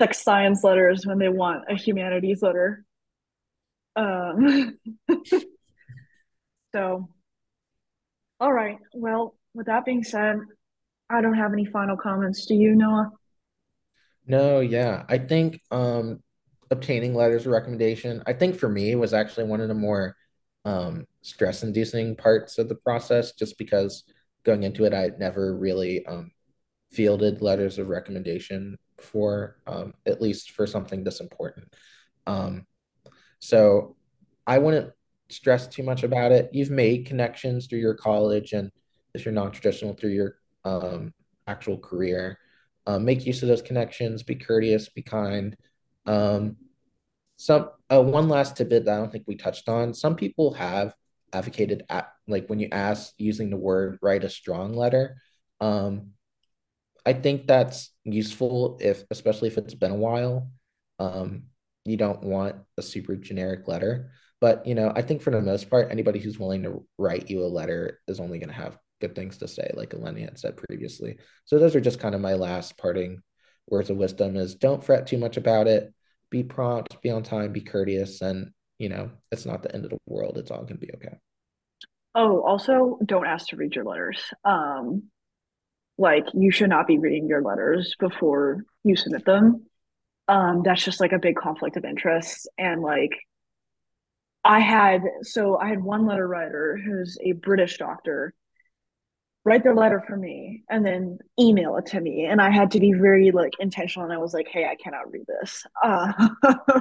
sex 0.00 0.22
science 0.22 0.64
letters 0.64 1.06
when 1.06 1.18
they 1.18 1.28
want 1.28 1.64
a 1.68 1.74
humanities 1.74 2.42
letter. 2.42 2.84
Um, 3.94 4.78
so, 6.74 7.08
all 8.40 8.52
right. 8.52 8.78
Well, 8.94 9.34
with 9.54 9.66
that 9.66 9.84
being 9.84 10.04
said, 10.04 10.38
I 11.10 11.20
don't 11.20 11.34
have 11.34 11.52
any 11.52 11.64
final 11.64 11.96
comments. 11.96 12.46
Do 12.46 12.54
you, 12.54 12.74
Noah? 12.74 13.10
No, 14.26 14.60
yeah. 14.60 15.04
I 15.08 15.18
think 15.18 15.60
um 15.70 16.22
obtaining 16.70 17.14
letters 17.14 17.46
of 17.46 17.52
recommendation, 17.52 18.22
I 18.26 18.32
think 18.32 18.56
for 18.56 18.68
me 18.68 18.94
was 18.94 19.14
actually 19.14 19.44
one 19.44 19.60
of 19.60 19.68
the 19.68 19.74
more 19.74 20.16
um 20.64 21.06
stress 21.22 21.62
inducing 21.62 22.16
parts 22.16 22.58
of 22.58 22.68
the 22.68 22.74
process 22.74 23.32
just 23.32 23.56
because 23.58 24.04
going 24.44 24.64
into 24.64 24.84
it 24.84 24.92
I 24.92 25.00
had 25.00 25.18
never 25.18 25.56
really 25.56 26.04
um 26.06 26.32
fielded 26.90 27.42
letters 27.42 27.78
of 27.78 27.88
recommendation 27.88 28.76
for 28.98 29.56
um 29.66 29.94
at 30.06 30.20
least 30.20 30.50
for 30.50 30.66
something 30.66 31.04
this 31.04 31.20
important. 31.20 31.72
Um 32.26 32.66
so 33.38 33.96
I 34.46 34.58
wouldn't 34.58 34.92
stress 35.30 35.66
too 35.66 35.82
much 35.82 36.02
about 36.02 36.32
it. 36.32 36.50
You've 36.52 36.70
made 36.70 37.06
connections 37.06 37.66
through 37.66 37.80
your 37.80 37.94
college 37.94 38.52
and 38.52 38.70
if 39.14 39.24
you're 39.24 39.34
non-traditional 39.34 39.94
through 39.94 40.10
your 40.10 40.36
um, 40.64 41.12
actual 41.46 41.78
career. 41.78 42.38
Um, 42.86 43.04
make 43.04 43.26
use 43.26 43.42
of 43.42 43.48
those 43.48 43.62
connections, 43.62 44.22
be 44.22 44.34
courteous, 44.34 44.88
be 44.88 45.02
kind. 45.02 45.56
Um, 46.08 46.56
some 47.36 47.70
uh, 47.90 48.02
one 48.02 48.28
last 48.28 48.56
tidbit 48.56 48.84
that 48.86 48.94
I 48.94 48.96
don't 48.98 49.12
think 49.12 49.24
we 49.26 49.36
touched 49.36 49.68
on. 49.68 49.94
Some 49.94 50.16
people 50.16 50.54
have 50.54 50.94
advocated 51.32 51.84
at 51.88 52.10
like 52.26 52.48
when 52.48 52.58
you 52.58 52.68
ask 52.72 53.12
using 53.18 53.50
the 53.50 53.56
word 53.56 53.98
write 54.02 54.24
a 54.24 54.30
strong 54.30 54.74
letter. 54.74 55.16
Um, 55.60 56.10
I 57.06 57.12
think 57.12 57.46
that's 57.46 57.90
useful 58.04 58.78
if 58.80 59.04
especially 59.10 59.48
if 59.48 59.58
it's 59.58 59.74
been 59.74 59.92
a 59.92 59.96
while. 59.96 60.50
Um, 60.98 61.44
you 61.84 61.96
don't 61.96 62.22
want 62.22 62.56
a 62.76 62.82
super 62.82 63.16
generic 63.16 63.68
letter. 63.68 64.10
But 64.40 64.66
you 64.66 64.74
know, 64.74 64.92
I 64.94 65.02
think 65.02 65.22
for 65.22 65.30
the 65.30 65.40
most 65.40 65.70
part, 65.70 65.90
anybody 65.90 66.18
who's 66.18 66.38
willing 66.38 66.62
to 66.64 66.84
write 66.96 67.30
you 67.30 67.44
a 67.44 67.46
letter 67.46 68.00
is 68.08 68.20
only 68.20 68.38
going 68.38 68.50
to 68.50 68.54
have 68.54 68.78
good 69.00 69.14
things 69.14 69.38
to 69.38 69.48
say, 69.48 69.70
like 69.74 69.90
Eleni 69.90 70.24
had 70.24 70.38
said 70.38 70.56
previously. 70.56 71.18
So 71.44 71.58
those 71.58 71.76
are 71.76 71.80
just 71.80 72.00
kind 72.00 72.14
of 72.14 72.20
my 72.20 72.34
last 72.34 72.76
parting 72.76 73.22
words 73.68 73.90
of 73.90 73.96
wisdom: 73.96 74.36
is 74.36 74.54
don't 74.54 74.84
fret 74.84 75.06
too 75.06 75.18
much 75.18 75.36
about 75.36 75.66
it. 75.66 75.92
Be 76.30 76.42
prompt, 76.42 77.00
be 77.02 77.10
on 77.10 77.22
time, 77.22 77.52
be 77.52 77.60
courteous, 77.60 78.20
and 78.20 78.50
you 78.78 78.88
know, 78.88 79.10
it's 79.32 79.46
not 79.46 79.62
the 79.62 79.74
end 79.74 79.84
of 79.84 79.90
the 79.90 79.98
world. 80.06 80.38
It's 80.38 80.50
all 80.50 80.64
to 80.64 80.74
be 80.74 80.90
okay. 80.94 81.16
Oh, 82.14 82.42
also, 82.42 82.98
don't 83.04 83.26
ask 83.26 83.48
to 83.48 83.56
read 83.56 83.74
your 83.74 83.84
letters. 83.84 84.20
Um, 84.44 85.04
like 85.96 86.26
you 86.34 86.50
should 86.50 86.70
not 86.70 86.86
be 86.86 86.98
reading 86.98 87.26
your 87.26 87.42
letters 87.42 87.94
before 87.98 88.64
you 88.84 88.94
submit 88.94 89.24
them 89.24 89.68
um, 90.28 90.62
that's 90.62 90.84
just 90.84 91.00
like 91.00 91.12
a 91.12 91.18
big 91.18 91.36
conflict 91.36 91.76
of 91.76 91.84
interest. 91.84 92.48
And 92.58 92.82
like, 92.82 93.12
I 94.44 94.60
had, 94.60 95.02
so 95.22 95.58
I 95.58 95.68
had 95.68 95.82
one 95.82 96.06
letter 96.06 96.28
writer 96.28 96.78
who's 96.82 97.18
a 97.22 97.32
British 97.32 97.78
doctor 97.78 98.34
write 99.48 99.64
their 99.64 99.74
letter 99.74 100.02
for 100.06 100.16
me 100.16 100.62
and 100.68 100.84
then 100.84 101.18
email 101.38 101.76
it 101.76 101.86
to 101.86 102.00
me. 102.00 102.26
And 102.26 102.40
I 102.40 102.50
had 102.50 102.72
to 102.72 102.80
be 102.80 102.92
very 102.92 103.30
like 103.30 103.54
intentional. 103.58 104.04
And 104.04 104.14
I 104.14 104.18
was 104.18 104.34
like, 104.34 104.48
hey, 104.48 104.64
I 104.64 104.76
cannot 104.76 105.10
read 105.10 105.24
this. 105.26 105.66
Uh, 105.82 106.12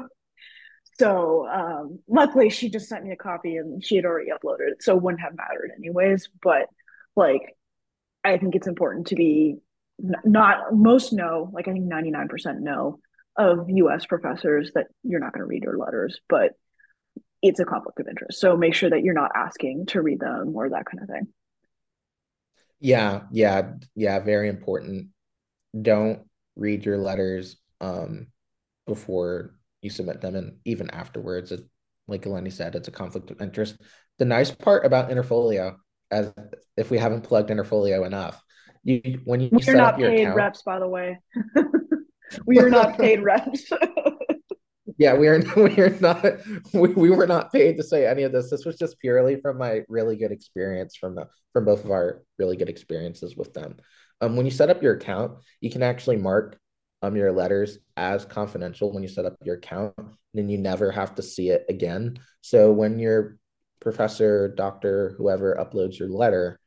so 0.99 1.47
um, 1.47 1.99
luckily 2.07 2.49
she 2.49 2.69
just 2.69 2.89
sent 2.89 3.05
me 3.05 3.11
a 3.11 3.15
copy 3.15 3.55
and 3.57 3.83
she 3.83 3.95
had 3.95 4.05
already 4.05 4.29
uploaded 4.31 4.71
it. 4.71 4.83
So 4.83 4.95
it 4.95 5.01
wouldn't 5.01 5.21
have 5.21 5.35
mattered 5.35 5.71
anyways. 5.77 6.29
But 6.43 6.67
like, 7.15 7.55
I 8.23 8.37
think 8.37 8.55
it's 8.55 8.67
important 8.67 9.07
to 9.07 9.15
be 9.15 9.57
not 9.99 10.73
most 10.73 11.13
know, 11.13 11.49
like 11.53 11.67
I 11.67 11.71
think 11.71 11.91
99% 11.91 12.59
know 12.59 12.99
of 13.35 13.69
US 13.69 14.05
professors 14.05 14.71
that 14.75 14.87
you're 15.03 15.19
not 15.19 15.33
going 15.33 15.41
to 15.41 15.47
read 15.47 15.63
your 15.63 15.77
letters, 15.77 16.19
but 16.27 16.51
it's 17.41 17.59
a 17.59 17.65
conflict 17.65 17.99
of 17.99 18.07
interest. 18.07 18.39
So 18.39 18.57
make 18.57 18.73
sure 18.73 18.89
that 18.89 19.03
you're 19.03 19.13
not 19.13 19.31
asking 19.35 19.87
to 19.87 20.01
read 20.01 20.19
them 20.19 20.55
or 20.55 20.69
that 20.69 20.85
kind 20.85 21.03
of 21.03 21.09
thing. 21.09 21.27
Yeah, 22.79 23.21
yeah, 23.31 23.73
yeah, 23.95 24.19
very 24.19 24.49
important. 24.49 25.07
Don't 25.79 26.21
read 26.55 26.85
your 26.85 26.97
letters 26.97 27.57
um 27.79 28.27
before 28.87 29.53
you 29.81 29.89
submit 29.89 30.21
them 30.21 30.35
and 30.35 30.57
even 30.65 30.89
afterwards. 30.91 31.51
It, 31.51 31.61
like 32.07 32.23
Eleni 32.23 32.51
said, 32.51 32.75
it's 32.75 32.87
a 32.87 32.91
conflict 32.91 33.31
of 33.31 33.41
interest. 33.41 33.77
The 34.17 34.25
nice 34.25 34.49
part 34.49 34.85
about 34.85 35.09
Interfolio, 35.09 35.75
as 36.09 36.33
if 36.77 36.89
we 36.89 36.97
haven't 36.97 37.21
plugged 37.21 37.49
Interfolio 37.49 38.05
enough, 38.05 38.41
you 38.83 39.21
when 39.25 39.41
you 39.41 39.49
We're 39.51 39.59
set 39.59 39.75
not 39.75 39.93
up 39.95 39.99
your 39.99 40.09
paid 40.09 40.21
account, 40.21 40.37
reps, 40.37 40.61
by 40.61 40.79
the 40.79 40.87
way. 40.87 41.19
we 42.45 42.59
are 42.59 42.69
not 42.69 42.97
paid 42.99 43.21
reps. 43.21 43.69
yeah, 44.97 45.13
we 45.13 45.27
are 45.27 45.39
we 45.55 45.77
are 45.79 45.97
not 45.99 46.25
we, 46.73 46.89
we 46.89 47.09
were 47.09 47.27
not 47.27 47.51
paid 47.51 47.77
to 47.77 47.83
say 47.83 48.07
any 48.07 48.23
of 48.23 48.31
this. 48.31 48.49
This 48.49 48.65
was 48.65 48.77
just 48.77 48.99
purely 48.99 49.39
from 49.39 49.57
my 49.57 49.81
really 49.87 50.15
good 50.15 50.31
experience 50.31 50.95
from 50.95 51.15
the 51.15 51.27
from 51.53 51.65
both 51.65 51.85
of 51.85 51.91
our 51.91 52.23
really 52.37 52.57
good 52.57 52.69
experiences 52.69 53.35
with 53.35 53.53
them. 53.53 53.77
Um, 54.21 54.35
when 54.35 54.45
you 54.45 54.51
set 54.51 54.69
up 54.69 54.81
your 54.81 54.95
account, 54.95 55.39
you 55.61 55.69
can 55.69 55.83
actually 55.83 56.17
mark 56.17 56.59
um 57.03 57.15
your 57.15 57.31
letters 57.31 57.77
as 57.95 58.25
confidential 58.25 58.91
when 58.91 59.03
you 59.03 59.09
set 59.09 59.25
up 59.25 59.37
your 59.43 59.55
account, 59.55 59.93
and 59.97 60.15
then 60.33 60.49
you 60.49 60.57
never 60.57 60.91
have 60.91 61.15
to 61.15 61.23
see 61.23 61.49
it 61.49 61.65
again. 61.69 62.17
So 62.41 62.71
when 62.71 62.99
your 62.99 63.37
professor, 63.79 64.47
doctor, 64.47 65.13
whoever 65.17 65.55
uploads 65.55 65.99
your 65.99 66.09
letter, 66.09 66.59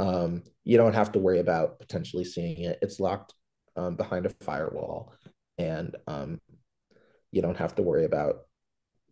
um, 0.00 0.42
you 0.64 0.76
don't 0.76 0.94
have 0.94 1.12
to 1.12 1.20
worry 1.20 1.38
about 1.38 1.78
potentially 1.78 2.24
seeing 2.24 2.62
it. 2.62 2.78
It's 2.82 2.98
locked 2.98 3.32
um, 3.76 3.94
behind 3.94 4.26
a 4.26 4.30
firewall, 4.40 5.12
and 5.58 5.94
um, 6.08 6.40
you 7.36 7.42
don't 7.42 7.58
have 7.58 7.74
to 7.76 7.82
worry 7.82 8.06
about, 8.06 8.46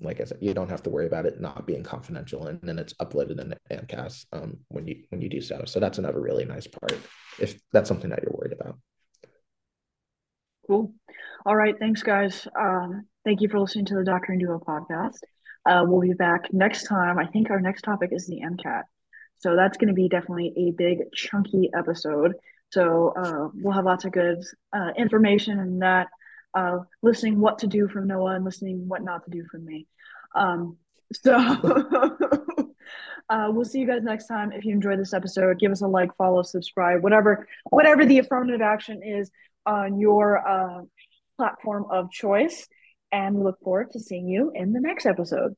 like 0.01 0.21
I 0.21 0.25
said, 0.25 0.39
you 0.41 0.55
don't 0.55 0.71
have 0.71 0.83
to 0.85 0.91
worry 0.91 1.07
about 1.07 1.27
it 1.27 1.41
not 1.41 1.67
being 1.67 1.85
confidential, 1.85 2.47
and 2.47 2.59
then 2.63 2.79
it's 2.79 2.95
uploaded 2.95 3.39
in 3.39 3.55
AMCAS 3.71 4.27
um, 4.33 4.59
when 4.69 4.87
you 4.89 4.97
when 5.11 5.21
you 5.21 5.29
do 5.29 5.41
so. 5.41 5.63
So 5.67 5.79
that's 5.79 5.99
another 5.99 6.21
really 6.21 6.47
nice 6.47 6.67
part 6.67 6.99
if 7.39 7.61
that's 7.73 7.89
something 7.89 8.11
that 8.11 8.23
you're 8.23 8.37
worried 8.37 8.59
about. 8.59 8.79
Cool. 10.67 10.93
All 11.45 11.55
right. 11.55 11.79
Thanks, 11.79 12.03
guys. 12.03 12.49
Um, 12.59 13.07
thank 13.25 13.43
you 13.43 13.49
for 13.51 13.61
listening 13.61 13.85
to 13.87 13.97
the 13.97 14.05
Doctoring 14.05 14.39
Duo 14.39 14.59
podcast. 14.59 15.19
Uh, 15.67 15.85
we'll 15.87 16.01
be 16.01 16.15
back 16.15 16.53
next 16.53 16.85
time. 16.85 17.19
I 17.19 17.27
think 17.27 17.51
our 17.51 17.61
next 17.61 17.83
topic 17.83 18.11
is 18.13 18.27
the 18.27 18.41
MCAT. 18.41 18.83
So 19.39 19.57
that's 19.57 19.77
going 19.77 19.89
to 19.89 19.95
be 19.95 20.09
definitely 20.09 20.53
a 20.57 20.71
big, 20.71 21.13
chunky 21.13 21.71
episode. 21.77 22.35
So 22.73 23.13
uh, 23.17 23.49
we'll 23.55 23.75
have 23.75 23.85
lots 23.85 24.05
of 24.05 24.13
good 24.13 24.43
uh, 24.73 24.91
information 24.97 25.59
in 25.59 25.79
that, 25.81 26.09
uh, 26.55 26.79
listening 27.03 27.41
what 27.41 27.59
to 27.59 27.67
do 27.67 27.89
from 27.89 28.07
Noah 28.07 28.37
and 28.37 28.45
listening 28.45 28.89
what 28.89 29.03
not 29.03 29.25
to 29.25 29.31
do 29.31 29.45
from 29.51 29.65
me. 29.65 29.87
Um, 30.35 30.77
so 31.13 31.35
uh, 33.29 33.49
we'll 33.51 33.65
see 33.65 33.81
you 33.81 33.87
guys 33.87 34.03
next 34.03 34.27
time. 34.27 34.53
If 34.53 34.65
you 34.65 34.73
enjoyed 34.73 34.99
this 34.99 35.15
episode, 35.15 35.59
give 35.59 35.73
us 35.73 35.83
a 35.83 35.87
like, 35.87 36.15
follow, 36.17 36.43
subscribe, 36.43 37.03
whatever, 37.03 37.47
whatever 37.71 38.05
the 38.05 38.19
affirmative 38.19 38.61
action 38.61 39.03
is 39.03 39.31
on 39.67 39.99
your 39.99 40.47
uh, 40.47 40.83
platform 41.37 41.87
of 41.91 42.11
choice. 42.11 42.67
And 43.13 43.37
we 43.37 43.45
look 43.45 43.61
forward 43.61 43.93
to 43.93 44.01
seeing 44.01 44.29
you 44.29 44.51
in 44.55 44.73
the 44.73 44.81
next 44.81 45.07
episode. 45.07 45.55